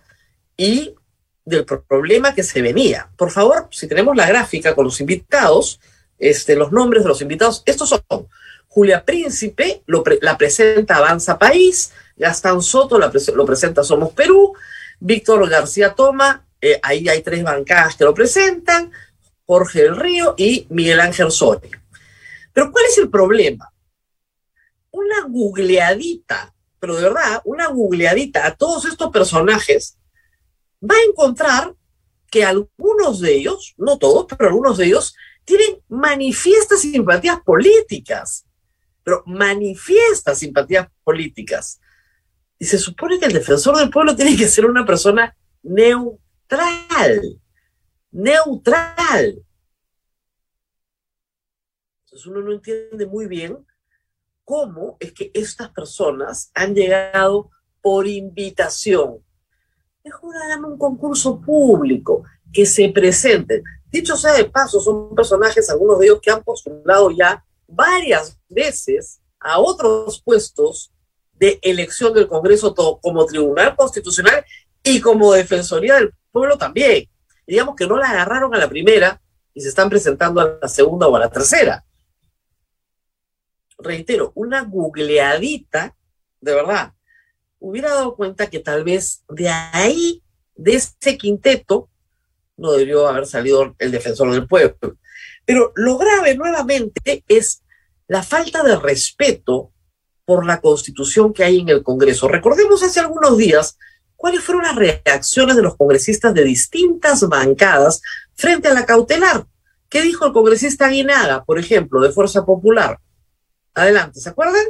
y 0.57 0.95
del 1.45 1.65
problema 1.65 2.37
que 2.37 2.45
se 2.45 2.63
venía. 2.63 3.11
Por 3.17 3.33
favor, 3.33 3.67
si 3.73 3.89
tenemos 3.89 4.17
la 4.17 4.29
gráfica 4.29 4.77
con 4.77 4.85
los 4.85 5.01
invitados, 5.01 5.81
este, 6.17 6.55
los 6.55 6.71
nombres 6.71 7.03
de 7.03 7.09
los 7.09 7.21
invitados, 7.21 7.65
estos 7.67 7.89
son 7.89 8.29
Julia 8.69 9.05
Príncipe, 9.05 9.83
la 10.21 10.39
presenta 10.39 10.99
Avanza 10.99 11.39
País, 11.39 11.93
Gastón 12.23 12.63
Soto 12.63 12.99
lo 12.99 13.45
presenta 13.45 13.83
Somos 13.83 14.13
Perú, 14.13 14.55
Víctor 15.01 15.49
García 15.49 15.93
Toma, 15.93 16.47
eh, 16.61 16.79
ahí 16.81 17.09
hay 17.09 17.21
tres 17.21 17.43
bancadas 17.43 17.97
que 17.97 18.05
lo 18.05 18.15
presentan, 18.15 18.93
Jorge 19.45 19.83
del 19.83 19.97
Río 19.97 20.37
y 20.39 20.69
Miguel 20.71 21.01
Ángel 21.01 21.33
Soria. 21.33 21.83
Pero 22.53 22.71
¿cuál 22.71 22.85
es 22.85 22.99
el 22.99 23.11
problema? 23.11 23.73
Una 24.93 25.23
googleadita, 25.29 26.55
pero 26.79 26.95
de 26.95 27.03
verdad, 27.03 27.43
una 27.45 27.67
googleadita 27.67 28.47
a 28.47 28.55
todos 28.55 28.85
estos 28.85 29.11
personajes 29.11 29.99
va 30.81 30.95
a 30.95 31.09
encontrar 31.09 31.75
que 32.31 32.45
algunos 32.45 33.21
de 33.21 33.35
ellos, 33.35 33.75
no 33.77 33.99
todos, 33.99 34.27
pero 34.39 34.51
algunos 34.51 34.79
de 34.79 34.87
ellos, 34.87 35.17
tienen 35.45 35.83
manifiestas 35.89 36.83
simpatías 36.83 37.41
políticas, 37.41 38.47
pero 39.03 39.25
manifiestas 39.27 40.39
simpatías 40.39 40.87
políticas. 41.03 41.81
Y 42.63 42.65
se 42.65 42.79
supone 42.79 43.19
que 43.19 43.27
el 43.27 43.33
defensor 43.33 43.77
del 43.77 43.91
pueblo 43.91 44.15
tiene 44.15 44.37
que 44.37 44.47
ser 44.47 44.67
una 44.67 44.87
persona 44.87 45.37
neutral, 45.65 47.41
neutral. 48.13 49.45
Entonces 52.05 52.27
uno 52.29 52.41
no 52.41 52.53
entiende 52.53 53.05
muy 53.05 53.27
bien 53.27 53.67
cómo 54.45 54.97
es 55.01 55.13
que 55.13 55.33
estas 55.35 55.71
personas 55.71 56.53
han 56.55 56.73
llegado 56.73 57.51
por 57.81 58.07
invitación. 58.07 59.19
Hagan 60.45 60.65
un 60.65 60.79
concurso 60.79 61.41
público, 61.41 62.23
que 62.53 62.65
se 62.65 62.91
presenten. 62.91 63.65
Dicho 63.91 64.17
sea 64.17 64.35
de 64.35 64.45
paso, 64.45 64.79
son 64.79 65.17
personajes, 65.17 65.69
algunos 65.69 65.99
de 65.99 66.07
ellos 66.07 66.21
que 66.23 66.31
han 66.31 66.45
postulado 66.45 67.11
ya 67.11 67.45
varias 67.67 68.39
veces 68.49 69.21
a 69.41 69.59
otros 69.59 70.23
puestos 70.23 70.93
de 71.43 71.59
elección 71.61 72.15
del 72.15 72.29
Congreso 72.29 72.73
como 72.73 73.27
Tribunal 73.27 73.75
Constitucional 73.75 74.45
y 74.81 75.01
como 75.01 75.33
Defensoría 75.33 75.97
del 75.97 76.15
Pueblo 76.31 76.57
también. 76.57 77.09
Digamos 77.45 77.75
que 77.75 77.85
no 77.85 77.99
la 77.99 78.11
agarraron 78.11 78.55
a 78.55 78.59
la 78.59 78.69
primera 78.69 79.21
y 79.53 79.61
se 79.61 79.71
están 79.71 79.91
presentando 79.91 80.41
a 80.41 80.61
la 80.63 80.69
segunda 80.69 81.09
o 81.09 81.17
a 81.17 81.19
la 81.19 81.29
tercera. 81.29 81.85
Reitero, 83.77 84.31
una 84.37 84.63
googleadita, 84.63 85.97
de 86.41 86.55
verdad, 86.55 86.93
hubiera 87.59 87.89
dado 87.89 88.15
cuenta 88.15 88.49
que 88.49 88.61
tal 88.61 88.85
vez 88.85 89.25
de 89.29 89.49
ahí, 89.49 90.23
de 90.55 90.75
ese 90.75 91.19
quinteto, 91.19 91.91
no 92.57 92.71
debió 92.71 93.09
haber 93.09 93.27
salido 93.27 93.75
el 93.81 93.91
defensor 93.91 94.31
del 94.31 94.47
pueblo. 94.47 94.97
Pero 95.45 95.73
lo 95.75 95.99
grave 95.99 96.37
nuevamente 96.37 97.25
es 97.27 97.65
la 98.07 98.23
falta 98.23 98.63
de 98.63 98.77
respeto 98.77 99.72
por 100.25 100.47
la 100.47 100.61
constitución 100.61 101.33
que 101.33 101.45
hay 101.45 101.61
en 101.61 101.69
el 101.69 101.83
Congreso. 101.83 102.29
Recordemos 102.29 102.83
hace 102.83 103.01
algunos 103.01 103.37
días 103.37 103.79
cuáles 104.17 104.43
fueron 104.43 104.65
las 104.65 104.77
reacciones 104.77 105.57
de 105.57 105.63
los 105.63 105.77
congresistas 105.77 106.33
de 106.33 106.45
distintas 106.45 107.29
bancadas 107.29 108.01
frente 108.35 108.69
a 108.69 108.75
la 108.75 108.87
cautelar. 108.87 109.47
¿Qué 109.89 110.01
dijo 110.01 110.25
el 110.27 110.33
congresista 110.33 110.87
Aguinaga, 110.87 111.45
por 111.45 111.59
ejemplo, 111.59 112.01
de 112.01 112.13
Fuerza 112.13 112.47
Popular? 112.47 112.99
Adelante, 113.75 114.21
¿se 114.21 114.29
acuerdan? 114.29 114.65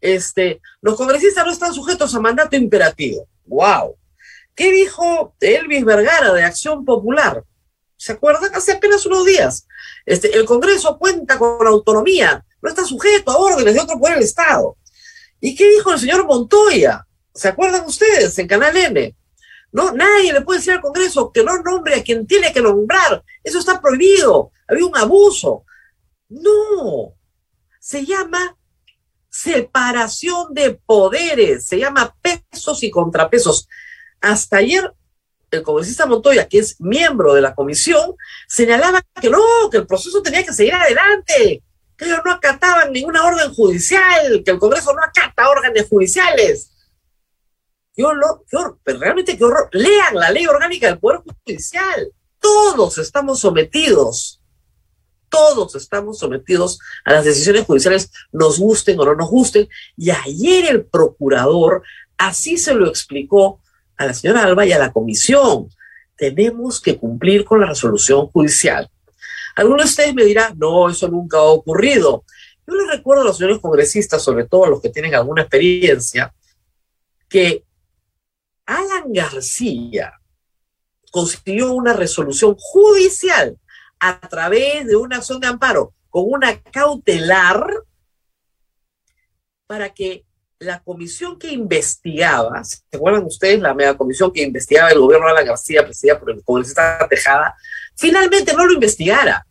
Este, 0.00 0.60
los 0.80 0.96
congresistas 0.96 1.44
no 1.44 1.52
están 1.52 1.74
sujetos 1.74 2.14
a 2.14 2.20
mandato 2.20 2.56
imperativo. 2.56 3.28
¡Wow! 3.46 3.96
¿Qué 4.54 4.72
dijo 4.72 5.34
Elvis 5.40 5.84
Vergara 5.84 6.32
de 6.32 6.42
Acción 6.42 6.84
Popular? 6.84 7.44
¿Se 7.96 8.12
acuerdan? 8.12 8.54
Hace 8.54 8.72
apenas 8.72 9.06
unos 9.06 9.26
días. 9.26 9.66
Este, 10.06 10.36
el 10.36 10.44
Congreso 10.44 10.98
cuenta 10.98 11.38
con 11.38 11.66
autonomía, 11.66 12.44
no 12.60 12.68
está 12.68 12.84
sujeto 12.84 13.30
a 13.30 13.38
órdenes 13.38 13.74
de 13.74 13.80
otro 13.80 13.98
poder 13.98 14.14
del 14.14 14.24
Estado. 14.24 14.76
¿Y 15.40 15.54
qué 15.54 15.68
dijo 15.68 15.92
el 15.92 16.00
señor 16.00 16.26
Montoya? 16.26 17.06
¿Se 17.34 17.48
acuerdan 17.48 17.84
ustedes 17.86 18.38
en 18.38 18.48
Canal 18.48 18.76
N? 18.76 19.14
No, 19.70 19.92
nadie 19.92 20.32
le 20.32 20.40
puede 20.40 20.58
decir 20.58 20.72
al 20.72 20.80
Congreso 20.80 21.30
que 21.30 21.44
no 21.44 21.62
nombre 21.62 21.94
a 21.94 22.02
quien 22.02 22.26
tiene 22.26 22.52
que 22.52 22.60
nombrar. 22.60 23.22
Eso 23.44 23.58
está 23.58 23.80
prohibido. 23.80 24.50
Había 24.66 24.86
un 24.86 24.96
abuso. 24.96 25.64
No. 26.28 27.14
Se 27.78 28.04
llama 28.04 28.56
separación 29.28 30.54
de 30.54 30.72
poderes. 30.72 31.66
Se 31.66 31.78
llama 31.78 32.16
pesos 32.20 32.82
y 32.82 32.90
contrapesos. 32.90 33.68
Hasta 34.20 34.56
ayer 34.56 34.92
el 35.50 35.62
congresista 35.62 36.06
Montoya, 36.06 36.48
que 36.48 36.58
es 36.58 36.80
miembro 36.80 37.34
de 37.34 37.40
la 37.40 37.54
comisión, 37.54 38.16
señalaba 38.46 39.02
que 39.20 39.30
no, 39.30 39.40
que 39.70 39.78
el 39.78 39.86
proceso 39.86 40.20
tenía 40.22 40.44
que 40.44 40.52
seguir 40.52 40.74
adelante, 40.74 41.62
que 41.98 42.04
ellos 42.04 42.20
no 42.24 42.32
acataban 42.32 42.92
ninguna 42.92 43.24
orden 43.24 43.52
judicial, 43.52 44.42
que 44.44 44.50
el 44.52 44.58
Congreso 44.58 44.94
no 44.94 45.02
acata 45.02 45.50
órdenes 45.50 45.88
judiciales. 45.88 46.70
Qué 47.92 48.04
horror, 48.04 48.44
qué 48.48 48.56
pero 48.84 49.00
realmente 49.00 49.36
qué 49.36 49.44
horror. 49.44 49.68
Lean 49.72 50.14
la 50.14 50.30
ley 50.30 50.46
orgánica 50.46 50.86
del 50.86 51.00
Poder 51.00 51.20
Judicial. 51.44 52.12
Todos 52.38 52.98
estamos 52.98 53.40
sometidos, 53.40 54.40
todos 55.28 55.74
estamos 55.74 56.20
sometidos 56.20 56.78
a 57.04 57.14
las 57.14 57.24
decisiones 57.24 57.64
judiciales, 57.64 58.12
nos 58.30 58.60
gusten 58.60 59.00
o 59.00 59.04
no 59.04 59.16
nos 59.16 59.28
gusten. 59.28 59.68
Y 59.96 60.10
ayer 60.10 60.66
el 60.66 60.86
procurador 60.86 61.82
así 62.16 62.56
se 62.56 62.74
lo 62.74 62.86
explicó 62.86 63.60
a 63.96 64.06
la 64.06 64.14
señora 64.14 64.44
Alba 64.44 64.64
y 64.64 64.70
a 64.70 64.78
la 64.78 64.92
comisión. 64.92 65.68
Tenemos 66.16 66.80
que 66.80 66.96
cumplir 66.96 67.44
con 67.44 67.60
la 67.60 67.66
resolución 67.66 68.28
judicial. 68.28 68.88
Algunos 69.58 69.86
de 69.86 69.90
ustedes 69.90 70.14
me 70.14 70.24
dirán, 70.24 70.56
no, 70.56 70.88
eso 70.88 71.08
nunca 71.08 71.38
ha 71.38 71.42
ocurrido. 71.42 72.24
Yo 72.64 72.74
les 72.76 72.86
recuerdo 72.86 73.22
a 73.22 73.26
los 73.26 73.38
señores 73.38 73.58
congresistas, 73.58 74.22
sobre 74.22 74.46
todo 74.46 74.64
a 74.64 74.68
los 74.68 74.80
que 74.80 74.88
tienen 74.88 75.16
alguna 75.16 75.42
experiencia, 75.42 76.32
que 77.28 77.64
Alan 78.66 79.12
García 79.12 80.12
consiguió 81.10 81.72
una 81.72 81.92
resolución 81.92 82.54
judicial 82.56 83.58
a 83.98 84.20
través 84.28 84.86
de 84.86 84.94
una 84.94 85.16
acción 85.16 85.40
de 85.40 85.48
amparo 85.48 85.92
con 86.08 86.26
una 86.28 86.62
cautelar 86.62 87.82
para 89.66 89.92
que 89.92 90.24
la 90.60 90.78
comisión 90.84 91.36
que 91.36 91.50
investigaba, 91.50 92.62
¿se 92.62 92.78
acuerdan 92.92 93.24
ustedes? 93.24 93.58
La 93.58 93.74
mega 93.74 93.96
comisión 93.96 94.32
que 94.32 94.42
investigaba 94.42 94.90
el 94.90 95.00
gobierno 95.00 95.26
de 95.26 95.32
Alan 95.32 95.46
García, 95.46 95.82
presidida 95.82 96.20
por 96.20 96.30
el 96.30 96.44
congresista 96.44 97.04
Tejada, 97.10 97.56
finalmente 97.96 98.52
no 98.52 98.64
lo 98.64 98.74
investigara. 98.74 99.44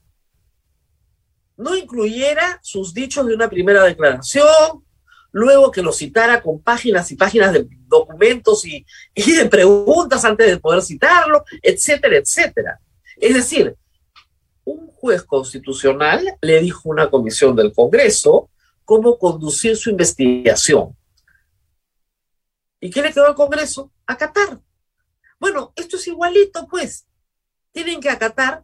No 1.58 1.76
incluyera 1.76 2.60
sus 2.62 2.94
dichos 2.94 3.26
de 3.26 3.34
una 3.36 3.50
primera 3.50 3.84
declaración, 3.84 4.86
luego 5.32 5.72
que 5.72 5.82
lo 5.82 5.92
citara 5.92 6.42
con 6.42 6.62
páginas 6.62 7.12
y 7.12 7.16
páginas 7.16 7.52
de 7.52 7.68
documentos 7.88 8.66
y, 8.66 8.86
y 9.14 9.32
de 9.34 9.46
preguntas 9.48 10.24
antes 10.24 10.48
de 10.48 10.58
poder 10.58 10.82
citarlo, 10.82 11.44
etcétera, 11.62 12.18
etcétera. 12.18 12.80
Es 13.18 13.34
decir, 13.34 13.76
un 14.64 14.88
juez 14.88 15.24
constitucional 15.24 16.38
le 16.42 16.60
dijo 16.62 16.90
a 16.90 16.92
una 16.92 17.10
comisión 17.10 17.56
del 17.56 17.74
Congreso 17.74 18.50
cómo 18.86 19.18
conducir 19.18 19.76
su 19.76 19.90
investigación. 19.90 20.96
¿Y 22.80 22.90
qué 22.90 23.02
le 23.02 23.12
quedó 23.12 23.26
al 23.26 23.36
Congreso? 23.36 23.92
Acatar. 24.06 24.60
Bueno, 25.40 25.74
esto 25.76 25.98
es 25.98 26.08
igualito, 26.08 26.68
pues. 26.68 27.08
Tienen 27.72 28.00
que 28.00 28.10
acatar, 28.10 28.64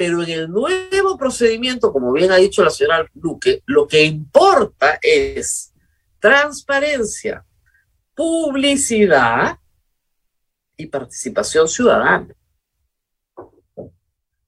pero 0.00 0.22
en 0.22 0.30
el 0.30 0.50
nuevo 0.50 1.18
procedimiento, 1.18 1.92
como 1.92 2.10
bien 2.10 2.32
ha 2.32 2.36
dicho 2.36 2.64
la 2.64 2.70
señora 2.70 3.06
Luque, 3.16 3.62
lo 3.66 3.86
que 3.86 4.02
importa 4.02 4.98
es 5.02 5.74
transparencia, 6.18 7.44
publicidad 8.14 9.58
y 10.74 10.86
participación 10.86 11.68
ciudadana. 11.68 12.34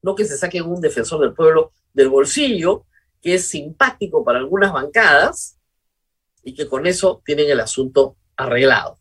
No 0.00 0.14
que 0.14 0.24
se 0.24 0.38
saquen 0.38 0.64
un 0.64 0.80
defensor 0.80 1.20
del 1.20 1.34
pueblo 1.34 1.72
del 1.92 2.08
bolsillo, 2.08 2.86
que 3.20 3.34
es 3.34 3.46
simpático 3.46 4.24
para 4.24 4.38
algunas 4.38 4.72
bancadas 4.72 5.58
y 6.42 6.54
que 6.54 6.66
con 6.66 6.86
eso 6.86 7.20
tienen 7.26 7.50
el 7.50 7.60
asunto 7.60 8.16
arreglado. 8.38 8.98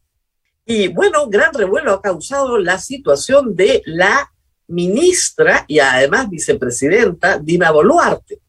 Y 0.65 0.89
bueno, 0.89 1.29
gran 1.29 1.53
revuelo 1.53 1.93
ha 1.93 2.01
causado 2.01 2.57
la 2.57 2.77
situación 2.77 3.55
de 3.55 3.81
la 3.85 4.33
ministra 4.71 5.65
y 5.67 5.79
además 5.79 6.29
vicepresidenta 6.29 7.37
Dina 7.37 7.71
Boluarte. 7.71 8.39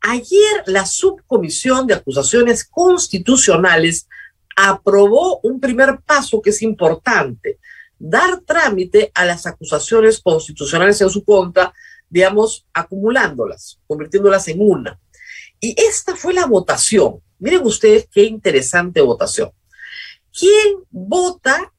Ayer 0.00 0.64
la 0.66 0.84
subcomisión 0.84 1.86
de 1.86 1.94
acusaciones 1.94 2.64
constitucionales 2.64 4.08
aprobó 4.56 5.40
un 5.42 5.60
primer 5.60 6.00
paso 6.00 6.42
que 6.42 6.50
es 6.50 6.60
importante, 6.62 7.58
dar 7.98 8.40
trámite 8.40 9.12
a 9.14 9.24
las 9.24 9.46
acusaciones 9.46 10.20
constitucionales 10.20 11.00
en 11.00 11.10
su 11.10 11.24
contra, 11.24 11.72
digamos, 12.10 12.66
acumulándolas, 12.74 13.78
convirtiéndolas 13.86 14.48
en 14.48 14.60
una. 14.60 14.98
Y 15.60 15.80
esta 15.80 16.16
fue 16.16 16.34
la 16.34 16.46
votación. 16.46 17.20
Miren 17.38 17.64
ustedes 17.64 18.08
qué 18.12 18.24
interesante 18.24 19.00
votación. 19.00 19.52
¿Quién 20.36 20.78
vota, 20.90 21.72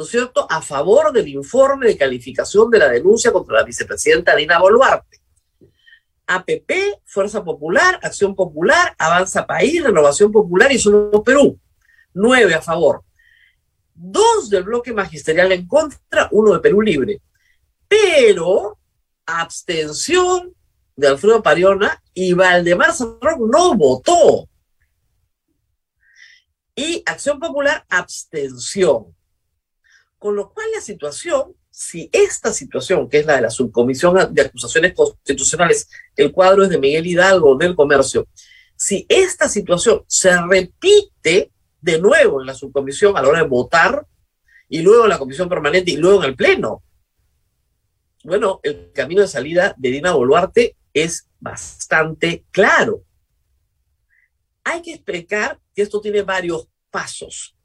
¿no 0.00 0.04
es 0.04 0.12
cierto?, 0.12 0.46
a 0.48 0.62
favor 0.62 1.12
del 1.12 1.28
informe 1.28 1.88
de 1.88 1.98
calificación 1.98 2.70
de 2.70 2.78
la 2.78 2.88
denuncia 2.88 3.30
contra 3.30 3.56
la 3.56 3.64
vicepresidenta 3.64 4.34
Dina 4.34 4.58
Boluarte. 4.58 5.20
APP, 6.26 7.02
Fuerza 7.04 7.44
Popular, 7.44 8.00
Acción 8.02 8.34
Popular, 8.34 8.96
Avanza 8.98 9.46
País, 9.46 9.84
Renovación 9.84 10.32
Popular 10.32 10.72
y 10.72 10.78
Somos 10.78 11.20
Perú. 11.22 11.60
Nueve 12.14 12.54
a 12.54 12.62
favor. 12.62 13.04
Dos 13.92 14.48
del 14.48 14.62
bloque 14.62 14.94
magisterial 14.94 15.52
en 15.52 15.68
contra, 15.68 16.30
uno 16.30 16.54
de 16.54 16.60
Perú 16.60 16.80
Libre. 16.80 17.20
Pero 17.86 18.78
abstención 19.26 20.54
de 20.96 21.08
Alfredo 21.08 21.42
Pariona 21.42 22.02
y 22.14 22.32
Valdemar 22.32 22.94
Cerrón 22.94 23.50
no 23.50 23.74
votó 23.74 24.48
y 26.74 27.02
Acción 27.04 27.38
Popular 27.38 27.84
abstención. 27.90 29.14
Con 30.20 30.36
lo 30.36 30.52
cual 30.52 30.66
la 30.74 30.82
situación, 30.82 31.56
si 31.70 32.10
esta 32.12 32.52
situación, 32.52 33.08
que 33.08 33.20
es 33.20 33.26
la 33.26 33.36
de 33.36 33.40
la 33.40 33.50
subcomisión 33.50 34.34
de 34.34 34.42
acusaciones 34.42 34.92
constitucionales, 34.92 35.88
el 36.14 36.30
cuadro 36.30 36.62
es 36.62 36.68
de 36.68 36.78
Miguel 36.78 37.06
Hidalgo 37.06 37.56
del 37.56 37.74
Comercio, 37.74 38.28
si 38.76 39.06
esta 39.08 39.48
situación 39.48 40.04
se 40.06 40.30
repite 40.42 41.50
de 41.80 41.98
nuevo 41.98 42.42
en 42.42 42.46
la 42.46 42.54
subcomisión 42.54 43.16
a 43.16 43.22
la 43.22 43.28
hora 43.28 43.42
de 43.42 43.48
votar, 43.48 44.06
y 44.68 44.82
luego 44.82 45.04
en 45.04 45.08
la 45.08 45.18
comisión 45.18 45.48
permanente 45.48 45.90
y 45.90 45.96
luego 45.96 46.22
en 46.22 46.28
el 46.28 46.36
pleno, 46.36 46.82
bueno, 48.24 48.60
el 48.62 48.92
camino 48.92 49.22
de 49.22 49.28
salida 49.28 49.74
de 49.78 49.90
Dina 49.90 50.12
Boluarte 50.12 50.76
es 50.92 51.28
bastante 51.38 52.44
claro. 52.50 53.04
Hay 54.64 54.82
que 54.82 54.92
explicar 54.92 55.58
que 55.74 55.80
esto 55.80 55.98
tiene 55.98 56.20
varios 56.20 56.68
pasos. 56.90 57.56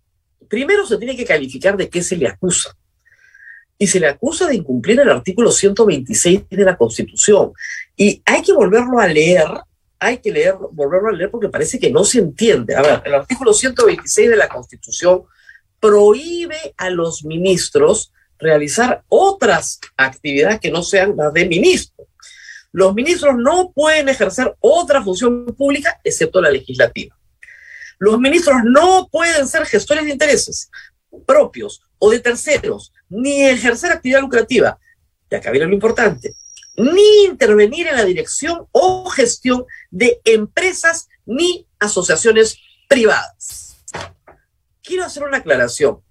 Primero 0.48 0.86
se 0.86 0.98
tiene 0.98 1.16
que 1.16 1.26
calificar 1.26 1.78
de 1.78 1.90
qué 1.90 2.02
se 2.02 2.16
le 2.18 2.28
acusa. 2.28 2.76
Y 3.78 3.88
se 3.88 4.00
le 4.00 4.08
acusa 4.08 4.48
de 4.48 4.56
incumplir 4.56 5.00
el 5.00 5.10
artículo 5.10 5.52
126 5.52 6.44
de 6.50 6.64
la 6.64 6.78
Constitución. 6.78 7.52
Y 7.96 8.22
hay 8.26 8.42
que 8.42 8.54
volverlo 8.54 9.00
a 9.00 9.08
leer 9.08 9.48
hay 10.00 10.18
que 10.20 10.32
leer, 10.32 10.56
volverlo 10.72 11.10
a 11.10 11.14
leer 11.14 11.32
porque 11.32 11.50
parece 11.50 11.80
que 11.80 11.90
no 11.90 12.04
se 12.04 12.20
entiende. 12.20 12.76
A 12.76 12.82
ver, 12.82 13.02
el 13.06 13.14
artículo 13.16 13.54
126 13.54 14.30
de 14.30 14.36
la 14.36 14.48
Constitución 14.48 15.24
prohíbe 15.80 16.76
a 16.78 16.90
los 16.90 17.24
ministros 17.24 18.12
realizar 18.38 19.04
otras 19.08 19.80
actividades 19.98 20.60
que 20.60 20.72
no 20.72 20.84
sean 20.84 21.16
las 21.16 21.34
de 21.34 21.48
ministro. 21.48 22.06
Los 22.72 22.94
ministros 22.94 23.36
no 23.38 23.72
pueden 23.72 24.10
ejercer 24.10 24.54
otra 24.60 25.02
función 25.02 25.46
pública 25.58 26.00
excepto 26.04 26.42
la 26.42 26.52
legislativa. 26.52 27.15
Los 27.98 28.20
ministros 28.20 28.58
no 28.64 29.08
pueden 29.12 29.48
ser 29.48 29.66
gestores 29.66 30.06
de 30.06 30.12
intereses 30.12 30.70
propios 31.26 31.82
o 31.98 32.12
de 32.12 32.20
terceros, 32.20 32.92
ni 33.08 33.44
ejercer 33.44 33.92
actividad 33.92 34.22
lucrativa. 34.22 34.78
Y 35.32 35.36
acá 35.36 35.50
viene 35.52 35.68
lo 35.68 35.74
importante 35.74 36.36
ni 36.78 37.26
intervenir 37.26 37.88
en 37.88 37.96
la 37.96 38.06
dirección 38.06 38.68
o 38.72 39.10
gestión 39.10 39.66
de 39.92 40.20
empresas 40.26 41.08
ni 41.26 41.66
asociaciones 41.80 42.58
privadas. 42.88 43.78
Quiero 44.84 45.06
hacer 45.06 45.24
una 45.24 45.38
aclaración. 45.38 46.02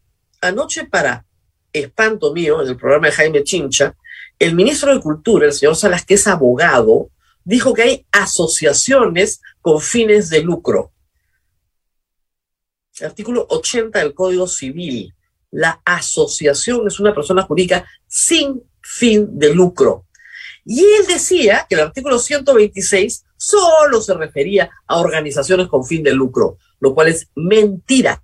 Anoche, 0.41 0.85
para 0.85 1.27
espanto 1.73 2.33
mío, 2.33 2.63
en 2.63 2.69
el 2.69 2.77
programa 2.77 3.09
de 3.09 3.13
Jaime 3.13 3.45
Chincha, 3.45 3.95
el 4.39 4.55
ministro 4.55 4.95
de 4.95 5.01
Cultura, 5.01 5.47
el 5.47 5.53
señor 5.53 5.77
Salas, 5.77 6.05
que 6.05 6.15
es 6.15 6.27
abogado, 6.27 7.11
dijo 7.45 7.75
que 7.75 7.83
hay 7.83 8.07
asociaciones 8.11 9.41
con 9.61 9.81
fines 9.81 10.31
de 10.31 10.41
lucro. 10.41 10.93
Artículo 13.03 13.47
80 13.49 13.99
del 13.99 14.15
Código 14.15 14.47
Civil. 14.47 15.15
La 15.51 15.81
asociación 15.85 16.87
es 16.87 17.01
una 17.01 17.15
persona 17.15 17.43
jurídica 17.43 17.87
sin 18.07 18.63
fin 18.81 19.39
de 19.39 19.55
lucro. 19.55 20.07
Y 20.65 20.81
él 20.81 21.07
decía 21.07 21.67
que 21.69 21.75
el 21.75 21.83
artículo 21.83 22.19
126 22.19 23.25
solo 23.37 24.01
se 24.01 24.15
refería 24.15 24.71
a 24.87 24.99
organizaciones 24.99 25.69
con 25.69 25.85
fin 25.85 26.03
de 26.03 26.13
lucro, 26.13 26.59
lo 26.81 26.95
cual 26.95 27.09
es 27.09 27.29
mentira. 27.35 28.23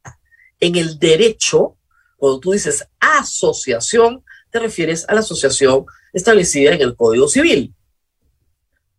En 0.59 0.77
el 0.77 0.99
derecho, 0.99 1.77
cuando 2.17 2.41
tú 2.41 2.53
dices 2.53 2.87
asociación, 2.99 4.25
te 4.51 4.59
refieres 4.59 5.09
a 5.09 5.15
la 5.15 5.21
asociación 5.21 5.85
establecida 6.13 6.73
en 6.73 6.83
el 6.83 6.97
Código 6.97 7.29
Civil. 7.29 7.75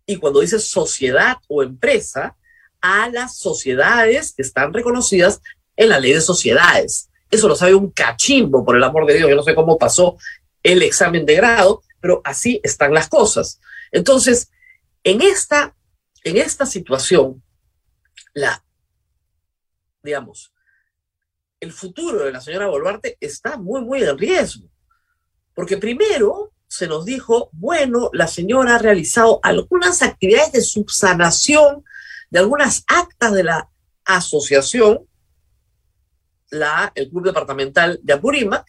Y 0.06 0.18
cuando 0.18 0.42
dices 0.42 0.68
sociedad 0.68 1.38
o 1.48 1.63
empresa, 1.63 2.36
a 2.82 3.10
las 3.10 3.38
sociedades 3.38 4.34
que 4.34 4.42
están 4.42 4.74
reconocidas 4.74 5.42
en 5.75 5.90
la 5.90 6.00
ley 6.00 6.13
de 6.13 6.22
sociedades. 6.22 7.10
Eso 7.30 7.48
lo 7.48 7.56
sabe 7.56 7.74
un 7.75 7.92
cachimbo, 7.92 8.66
por 8.66 8.75
el 8.75 8.84
amor 8.84 9.06
de 9.06 9.16
Dios. 9.16 9.30
Yo 9.30 9.36
no 9.36 9.44
sé 9.44 9.56
cómo 9.56 9.78
pasó 9.78 10.18
el 10.63 10.84
examen 10.84 11.25
de 11.25 11.36
grado, 11.36 11.84
pero 12.00 12.22
así 12.24 12.60
están 12.63 12.94
las 12.94 13.08
cosas. 13.08 13.60
Entonces, 13.92 14.51
en 15.04 15.22
esta, 15.22 15.75
en 16.24 16.38
esta 16.38 16.66
situación, 16.66 17.42
la, 18.34 18.63
digamos, 20.04 20.54
el 21.60 21.72
futuro 21.72 22.25
de 22.25 22.32
la 22.32 22.42
señora 22.42 22.68
Boluarte 22.68 23.18
está 23.20 23.58
muy, 23.58 23.82
muy 23.82 24.04
en 24.04 24.18
riesgo. 24.18 24.68
Porque 25.54 25.78
primero 25.78 26.54
se 26.68 26.88
nos 26.88 27.06
dijo, 27.06 27.50
bueno, 27.51 28.10
la 28.13 28.28
señora 28.28 28.75
ha 28.75 28.80
realizado 28.80 29.40
algunas 29.44 30.01
actividades 30.01 30.54
de 30.54 30.62
subsanación 30.62 31.84
de 32.30 32.40
algunas 32.40 32.86
actas 32.88 33.34
de 33.34 33.44
la 33.44 33.70
asociación, 34.06 35.06
la, 36.51 36.91
el 36.93 37.10
Club 37.10 37.25
Departamental 37.25 38.00
de 38.03 38.13
Apurímac, 38.13 38.65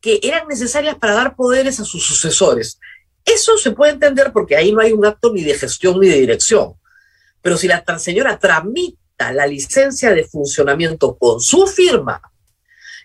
que 0.00 0.20
eran 0.22 0.48
necesarias 0.48 0.96
para 0.96 1.14
dar 1.14 1.36
poderes 1.36 1.78
a 1.80 1.84
sus 1.84 2.06
sucesores. 2.06 2.78
Eso 3.24 3.58
se 3.58 3.72
puede 3.72 3.92
entender 3.92 4.32
porque 4.32 4.56
ahí 4.56 4.72
no 4.72 4.80
hay 4.80 4.92
un 4.92 5.04
acto 5.04 5.32
ni 5.32 5.42
de 5.42 5.54
gestión 5.54 6.00
ni 6.00 6.08
de 6.08 6.20
dirección. 6.20 6.74
Pero 7.42 7.56
si 7.56 7.68
la 7.68 7.84
señora 7.98 8.38
tramita 8.38 9.32
la 9.32 9.46
licencia 9.46 10.12
de 10.12 10.24
funcionamiento 10.24 11.16
con 11.16 11.40
su 11.40 11.66
firma 11.66 12.20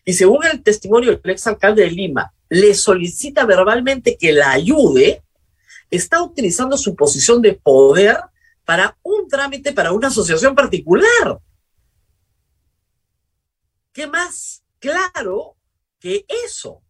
y 0.05 0.13
según 0.13 0.45
el 0.45 0.61
testimonio 0.63 1.11
del 1.11 1.31
exalcalde 1.31 1.83
de 1.83 1.91
Lima, 1.91 2.31
le 2.49 2.73
solicita 2.73 3.45
verbalmente 3.45 4.17
que 4.17 4.31
la 4.31 4.51
ayude, 4.51 5.21
está 5.89 6.21
utilizando 6.21 6.77
su 6.77 6.95
posición 6.95 7.41
de 7.41 7.53
poder 7.53 8.17
para 8.65 8.97
un 9.03 9.27
trámite 9.27 9.73
para 9.73 9.91
una 9.91 10.07
asociación 10.07 10.55
particular. 10.55 11.39
¿Qué 13.93 14.07
más 14.07 14.63
claro 14.79 15.57
que 15.99 16.25
eso? 16.45 16.81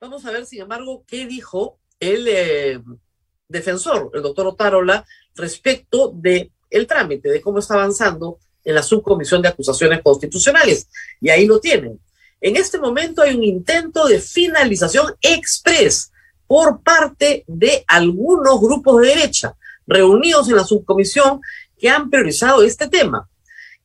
Vamos 0.00 0.24
a 0.24 0.30
ver, 0.30 0.46
sin 0.46 0.62
embargo, 0.62 1.04
qué 1.06 1.26
dijo 1.26 1.78
el 1.98 2.26
eh, 2.28 2.82
defensor, 3.48 4.10
el 4.14 4.22
doctor 4.22 4.46
Otárola, 4.46 5.04
respecto 5.34 6.12
de 6.14 6.52
el 6.70 6.86
trámite, 6.86 7.28
de 7.28 7.40
cómo 7.40 7.58
está 7.58 7.74
avanzando 7.74 8.38
en 8.64 8.74
la 8.74 8.82
subcomisión 8.82 9.42
de 9.42 9.48
acusaciones 9.48 10.02
constitucionales. 10.02 10.88
Y 11.20 11.30
ahí 11.30 11.46
lo 11.46 11.60
tienen. 11.60 12.00
En 12.40 12.56
este 12.56 12.78
momento 12.78 13.22
hay 13.22 13.34
un 13.36 13.44
intento 13.44 14.06
de 14.06 14.20
finalización 14.20 15.14
express 15.20 16.12
por 16.46 16.82
parte 16.82 17.44
de 17.46 17.84
algunos 17.86 18.60
grupos 18.60 19.00
de 19.00 19.08
derecha 19.08 19.56
reunidos 19.86 20.48
en 20.48 20.56
la 20.56 20.64
subcomisión 20.64 21.40
que 21.78 21.88
han 21.88 22.10
priorizado 22.10 22.62
este 22.62 22.88
tema, 22.88 23.28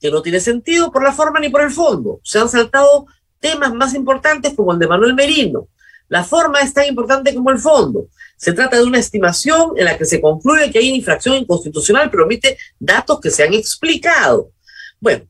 que 0.06 0.12
no 0.12 0.22
tiene 0.22 0.40
sentido 0.40 0.92
por 0.92 1.04
la 1.04 1.12
forma 1.12 1.40
ni 1.40 1.50
por 1.50 1.62
el 1.62 1.72
fondo. 1.72 2.20
Se 2.24 2.40
han 2.40 2.50
saltado 2.50 3.08
temas 3.40 3.74
más 3.74 3.94
importantes 3.94 4.54
como 4.54 4.72
el 4.72 4.80
de 4.80 4.88
Manuel 4.88 5.14
Merino, 5.14 5.68
la 6.08 6.24
forma 6.24 6.62
es 6.62 6.74
tan 6.74 6.86
importante 6.86 7.34
como 7.34 7.50
el 7.50 7.58
fondo. 7.58 8.08
Se 8.38 8.54
trata 8.54 8.78
de 8.78 8.84
una 8.84 9.00
estimación 9.00 9.74
en 9.78 9.86
la 9.86 9.98
que 9.98 10.06
se 10.06 10.22
concluye 10.22 10.72
que 10.72 10.80
hay 10.80 10.90
infracción 10.90 11.36
inconstitucional, 11.36 12.12
pero 12.12 12.26
omite 12.26 12.58
datos 12.80 13.20
que 13.20 13.32
se 13.32 13.44
han 13.44 13.54
explicado. 13.54 14.52
Bueno, 15.00 15.26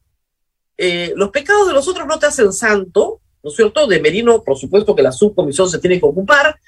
eh, 0.77 1.13
los 1.15 1.29
pecados 1.29 1.67
de 1.67 1.73
los 1.73 1.87
otros 1.87 2.05
no 2.07 2.19
te 2.19 2.25
hacen 2.25 2.51
santo, 2.51 3.21
¿no 3.41 3.49
es 3.49 3.55
cierto? 3.55 3.87
De 3.87 4.01
Merino, 4.01 4.43
por 4.43 4.57
supuesto 4.57 4.95
que 4.95 5.03
la 5.03 5.11
subcomisión 5.11 5.69
se 5.69 5.79
tiene 5.79 5.99
que 5.99 6.05
ocupar, 6.05 6.59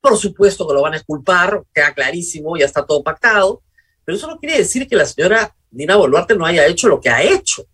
por 0.00 0.16
supuesto 0.16 0.66
que 0.66 0.74
lo 0.74 0.82
van 0.82 0.94
a 0.94 0.96
exculpar, 0.96 1.62
queda 1.72 1.94
clarísimo, 1.94 2.56
ya 2.56 2.64
está 2.64 2.84
todo 2.84 3.04
pactado, 3.04 3.62
pero 4.04 4.16
eso 4.16 4.26
no 4.26 4.38
quiere 4.38 4.58
decir 4.58 4.88
que 4.88 4.96
la 4.96 5.06
señora 5.06 5.54
Dina 5.70 5.96
Boluarte 5.96 6.36
no 6.36 6.44
haya 6.44 6.66
hecho 6.66 6.88
lo 6.88 7.00
que 7.00 7.08
ha 7.08 7.22
hecho. 7.22 7.66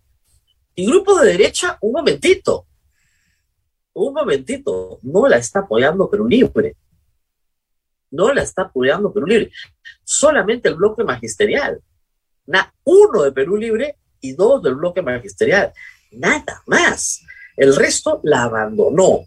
Y 0.75 0.85
grupos 0.85 1.21
de 1.21 1.31
derecha, 1.31 1.77
un 1.81 1.91
momentito, 1.91 2.65
un 3.93 4.13
momentito, 4.13 4.99
no 5.03 5.27
la 5.27 5.37
está 5.37 5.59
apoyando 5.59 6.09
Perú 6.09 6.27
Libre. 6.27 6.75
No 8.11 8.33
la 8.33 8.43
está 8.43 8.63
apoyando 8.63 9.11
Perú 9.11 9.25
Libre. 9.25 9.51
Solamente 10.03 10.69
el 10.69 10.75
bloque 10.75 11.03
magisterial. 11.03 11.81
uno 12.83 13.23
de 13.23 13.31
Perú 13.31 13.57
Libre 13.57 13.97
y 14.21 14.33
dos 14.33 14.63
del 14.63 14.75
bloque 14.75 15.01
magisterial. 15.01 15.73
Nada 16.11 16.63
más. 16.65 17.21
El 17.57 17.75
resto 17.75 18.21
la 18.23 18.43
abandonó. 18.43 19.25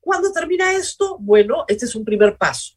¿Cuándo 0.00 0.30
termina 0.32 0.72
esto? 0.72 1.16
Bueno, 1.18 1.64
este 1.66 1.86
es 1.86 1.94
un 1.94 2.04
primer 2.04 2.36
paso. 2.36 2.74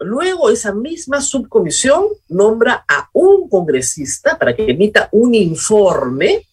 Luego 0.00 0.50
esa 0.50 0.72
misma 0.72 1.20
subcomisión 1.20 2.06
nombra 2.28 2.84
a 2.86 3.08
un 3.12 3.48
congresista 3.48 4.38
para 4.38 4.54
que 4.54 4.70
emita 4.70 5.08
un 5.12 5.34
informe 5.34 6.46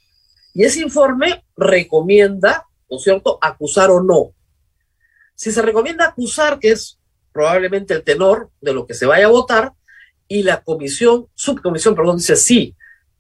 y 0.54 0.64
ese 0.64 0.82
informe 0.82 1.44
recomienda, 1.56 2.66
¿no 2.90 2.98
es 2.98 3.04
cierto?, 3.04 3.38
acusar 3.42 3.92
o 3.92 4.02
no. 4.02 4.32
Si 5.36 5.52
se 5.52 5.62
recomienda 5.62 6.06
acusar, 6.06 6.60
que 6.60 6.72
es 6.72 6.98
probablemente 7.34 7.94
el 7.94 8.04
tenor 8.04 8.50
de 8.62 8.74
lo 8.74 8.88
que 8.88 8.94
se 8.94 9.06
vaya 9.06 9.26
a 9.26 9.30
votar, 9.30 9.74
y 10.28 10.44
la 10.44 10.64
comisión, 10.64 11.28
subcomisión, 11.36 11.94
perdón, 11.94 12.18
dice 12.18 12.36
sí, 12.36 12.76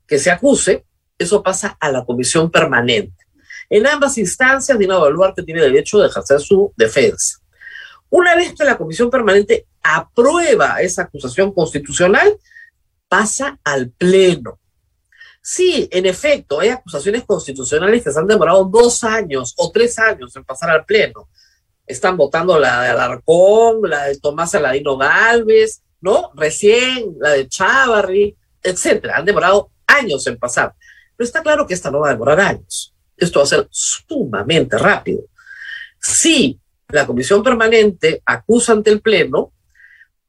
que 0.07 0.17
se 0.17 0.31
acuse, 0.31 0.85
eso 1.17 1.43
pasa 1.43 1.77
a 1.79 1.91
la 1.91 2.05
comisión 2.05 2.49
permanente. 2.49 3.25
En 3.69 3.85
ambas 3.85 4.17
instancias, 4.17 4.77
Dina 4.77 4.97
Baluarte 4.97 5.43
tiene 5.43 5.61
derecho 5.61 5.99
de 5.99 6.07
ejercer 6.07 6.39
su 6.39 6.73
defensa. 6.75 7.39
Una 8.09 8.35
vez 8.35 8.53
que 8.53 8.63
la 8.63 8.77
comisión 8.77 9.09
permanente 9.09 9.65
aprueba 9.81 10.81
esa 10.81 11.03
acusación 11.03 11.51
constitucional, 11.53 12.37
pasa 13.07 13.59
al 13.63 13.89
pleno. 13.89 14.59
Sí, 15.47 15.87
en 15.91 16.07
efecto, 16.07 16.59
hay 16.59 16.69
acusaciones 16.69 17.23
constitucionales 17.23 18.03
que 18.03 18.11
se 18.11 18.17
han 18.17 18.25
demorado 18.25 18.65
dos 18.65 19.03
años 19.03 19.53
o 19.57 19.71
tres 19.71 19.99
años 19.99 20.35
en 20.35 20.43
pasar 20.43 20.71
al 20.71 20.85
Pleno. 20.85 21.29
Están 21.85 22.17
votando 22.17 22.57
la 22.57 22.81
de 22.81 22.89
Alarcón, 22.89 23.87
la 23.87 24.05
de 24.05 24.17
Tomás 24.17 24.55
Aladino 24.55 24.97
Galvez, 24.97 25.83
¿no? 26.01 26.31
Recién, 26.33 27.13
la 27.19 27.33
de 27.33 27.47
Chávarri, 27.47 28.35
etcétera. 28.63 29.17
Han 29.17 29.25
demorado 29.25 29.69
años 29.85 30.25
en 30.25 30.39
pasar. 30.39 30.73
Pero 31.15 31.27
está 31.27 31.43
claro 31.43 31.67
que 31.67 31.75
esta 31.75 31.91
no 31.91 31.99
va 31.99 32.09
a 32.09 32.13
demorar 32.13 32.39
años. 32.39 32.95
Esto 33.15 33.37
va 33.37 33.43
a 33.43 33.47
ser 33.47 33.67
sumamente 33.69 34.79
rápido. 34.79 35.25
Si 36.01 36.59
la 36.89 37.05
comisión 37.05 37.43
permanente 37.43 38.21
acusa 38.25 38.73
ante 38.73 38.91
el 38.91 39.01
Pleno, 39.01 39.51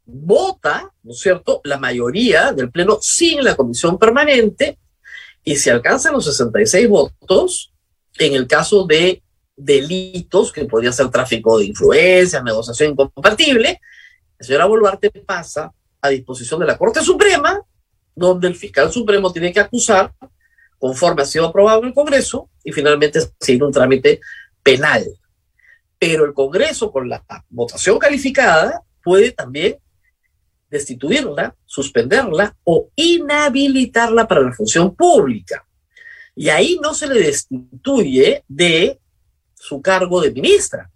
vota, 0.05 0.93
¿no 1.03 1.13
es 1.13 1.19
cierto?, 1.19 1.61
la 1.65 1.79
mayoría 1.79 2.53
del 2.53 2.71
Pleno 2.71 2.99
sin 3.01 3.43
la 3.43 3.57
comisión 3.57 3.99
permanente 3.99 4.79
y 5.45 5.57
si 5.57 5.71
alcanzan 5.71 6.13
los 6.13 6.25
66 6.25 6.89
votos, 6.89 7.73
en 8.19 8.35
el 8.35 8.47
caso 8.47 8.87
de 8.87 9.23
delitos, 9.57 10.53
que 10.53 10.65
podría 10.65 10.93
ser 10.93 11.09
tráfico 11.11 11.59
de 11.59 11.67
influencia, 11.67 12.43
negociación 12.43 12.93
incompatible, 12.93 13.81
la 14.39 14.47
señora 14.47 14.67
Boluarte 14.67 15.11
pasa 15.11 15.73
a 16.01 16.09
disposición 16.09 16.61
de 16.61 16.67
la 16.67 16.77
Corte 16.77 17.01
Suprema, 17.01 17.61
donde 18.15 18.49
el 18.49 18.55
fiscal 18.55 18.91
supremo 18.93 19.33
tiene 19.33 19.53
que 19.53 19.61
acusar 19.61 20.13
conforme 20.79 21.23
ha 21.23 21.27
sido 21.27 21.47
aprobado 21.47 21.81
en 21.81 21.89
el 21.89 21.95
Congreso 21.95 22.51
y 22.65 22.73
finalmente 22.73 23.21
sigue 23.41 23.65
un 23.65 23.73
trámite 23.73 24.21
penal. 24.63 25.07
Pero 25.99 26.25
el 26.25 26.35
Congreso, 26.35 26.93
con 26.93 27.09
la 27.09 27.25
votación 27.49 27.99
calificada, 27.99 28.83
puede 29.03 29.33
también 29.33 29.79
destituirla, 30.69 31.55
suspenderla 31.65 32.57
o 32.65 32.91
inhabilitarla 32.97 34.27
para 34.27 34.43
la 34.43 34.53
función 34.53 34.95
pública. 34.95 35.67
Y 36.35 36.51
ahí 36.51 36.79
no 36.83 36.93
se 36.93 37.07
le 37.07 37.21
destituye 37.21 38.45
de 38.47 38.99
su 39.55 39.81
cargo 39.81 40.21
de 40.21 40.33
ministra, 40.33 40.91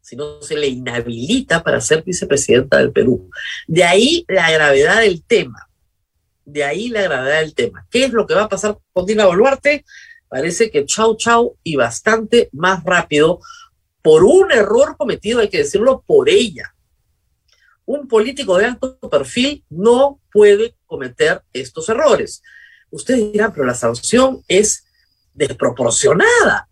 sino 0.00 0.40
se 0.40 0.56
le 0.56 0.68
inhabilita 0.68 1.62
para 1.62 1.80
ser 1.80 2.04
vicepresidenta 2.04 2.78
del 2.78 2.92
Perú. 2.92 3.28
De 3.66 3.82
ahí 3.82 4.24
la 4.28 4.50
gravedad 4.50 5.00
del 5.00 5.24
tema. 5.24 5.68
De 6.44 6.62
ahí 6.62 6.88
la 6.88 7.02
gravedad 7.02 7.40
del 7.40 7.54
tema. 7.54 7.86
¿Qué 7.90 8.04
es 8.04 8.12
lo 8.12 8.26
que 8.26 8.34
va 8.34 8.44
a 8.44 8.48
pasar 8.48 8.78
con 8.92 9.06
Dina 9.06 9.26
Boluarte? 9.26 9.84
Parece 10.28 10.70
que 10.70 10.84
chau 10.84 11.16
chau 11.16 11.56
y 11.62 11.76
bastante 11.76 12.50
más 12.52 12.84
rápido 12.84 13.40
por 14.04 14.22
un 14.22 14.52
error 14.52 14.98
cometido, 14.98 15.40
hay 15.40 15.48
que 15.48 15.62
decirlo, 15.64 16.04
por 16.06 16.28
ella. 16.28 16.74
Un 17.86 18.06
político 18.06 18.58
de 18.58 18.66
alto 18.66 18.98
perfil 19.08 19.64
no 19.70 20.20
puede 20.30 20.76
cometer 20.84 21.42
estos 21.54 21.88
errores. 21.88 22.42
Ustedes 22.90 23.32
dirán, 23.32 23.54
pero 23.54 23.64
la 23.64 23.72
sanción 23.72 24.44
es 24.46 24.84
desproporcionada. 25.32 26.68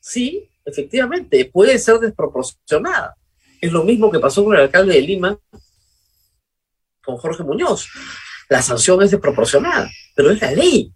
Sí, 0.00 0.48
efectivamente, 0.64 1.44
puede 1.44 1.78
ser 1.78 1.98
desproporcionada. 1.98 3.18
Es 3.60 3.70
lo 3.70 3.84
mismo 3.84 4.10
que 4.10 4.18
pasó 4.18 4.42
con 4.42 4.54
el 4.54 4.62
alcalde 4.62 4.94
de 4.94 5.02
Lima, 5.02 5.38
con 7.04 7.18
Jorge 7.18 7.42
Muñoz. 7.42 7.86
La 8.48 8.62
sanción 8.62 9.02
es 9.02 9.10
desproporcionada, 9.10 9.90
pero 10.16 10.30
es 10.30 10.40
la 10.40 10.52
ley. 10.52 10.90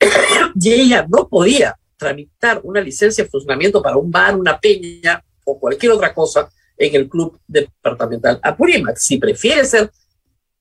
y 0.58 0.72
ella 0.72 1.06
no 1.10 1.28
podía 1.28 1.78
tramitar 1.96 2.60
una 2.62 2.80
licencia 2.80 3.24
de 3.24 3.30
funcionamiento 3.30 3.82
para 3.82 3.96
un 3.96 4.10
bar, 4.10 4.36
una 4.36 4.58
peña 4.58 5.22
o 5.44 5.58
cualquier 5.58 5.92
otra 5.92 6.12
cosa 6.12 6.50
en 6.76 6.94
el 6.94 7.08
club 7.08 7.40
departamental 7.46 8.38
Apurímac. 8.42 8.96
Si 8.96 9.18
prefiere 9.18 9.64
ser 9.64 9.90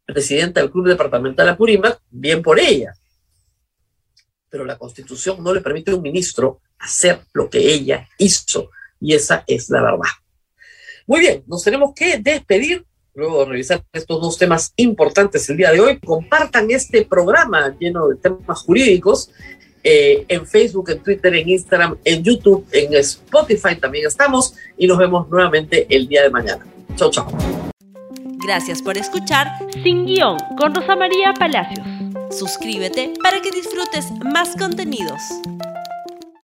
presidenta 0.06 0.62
del 0.62 0.72
club 0.72 0.88
departamental 0.88 1.50
Apurímac, 1.50 2.00
bien 2.10 2.42
por 2.42 2.60
ella. 2.60 2.94
Pero 4.50 4.64
la 4.64 4.78
constitución 4.78 5.44
no 5.44 5.54
le 5.54 5.62
permite 5.62 5.92
a 5.92 5.96
un 5.96 6.02
ministro 6.02 6.62
hacer 6.80 7.22
lo 7.34 7.50
que 7.50 7.60
ella 7.60 8.08
hizo. 8.18 8.70
Y 9.00 9.14
esa 9.14 9.44
es 9.48 9.70
la 9.70 9.82
verdad. 9.82 10.10
Muy 11.08 11.20
bien, 11.20 11.44
nos 11.48 11.64
tenemos 11.64 11.94
que 11.94 12.18
despedir. 12.20 12.86
Luego 13.14 13.40
de 13.40 13.52
revisar 13.52 13.84
estos 13.94 14.22
dos 14.22 14.38
temas 14.38 14.74
importantes 14.76 15.50
el 15.50 15.58
día 15.58 15.72
de 15.72 15.80
hoy, 15.80 16.00
compartan 16.00 16.70
este 16.70 17.06
programa 17.06 17.74
lleno 17.80 18.10
de 18.10 18.18
temas 18.18 18.62
jurídicos 18.62 19.32
eh, 19.88 20.26
en 20.28 20.48
Facebook, 20.48 20.90
en 20.90 21.00
Twitter, 21.00 21.36
en 21.36 21.48
Instagram, 21.48 21.96
en 22.04 22.24
YouTube, 22.24 22.66
en 22.72 22.96
Spotify 22.96 23.76
también 23.80 24.08
estamos 24.08 24.56
y 24.78 24.88
nos 24.88 24.98
vemos 24.98 25.30
nuevamente 25.30 25.86
el 25.96 26.08
día 26.08 26.24
de 26.24 26.32
mañana. 26.32 26.66
Chao, 26.96 27.12
chao. 27.12 27.28
Gracias 28.44 28.82
por 28.82 28.98
escuchar 28.98 29.48
Sin 29.84 30.06
Guión 30.06 30.38
con 30.58 30.74
Rosa 30.74 30.96
María 30.96 31.34
Palacios. 31.34 31.86
Suscríbete 32.32 33.14
para 33.22 33.42
que 33.42 33.52
disfrutes 33.52 34.12
más 34.24 34.56
contenidos. 34.58 35.22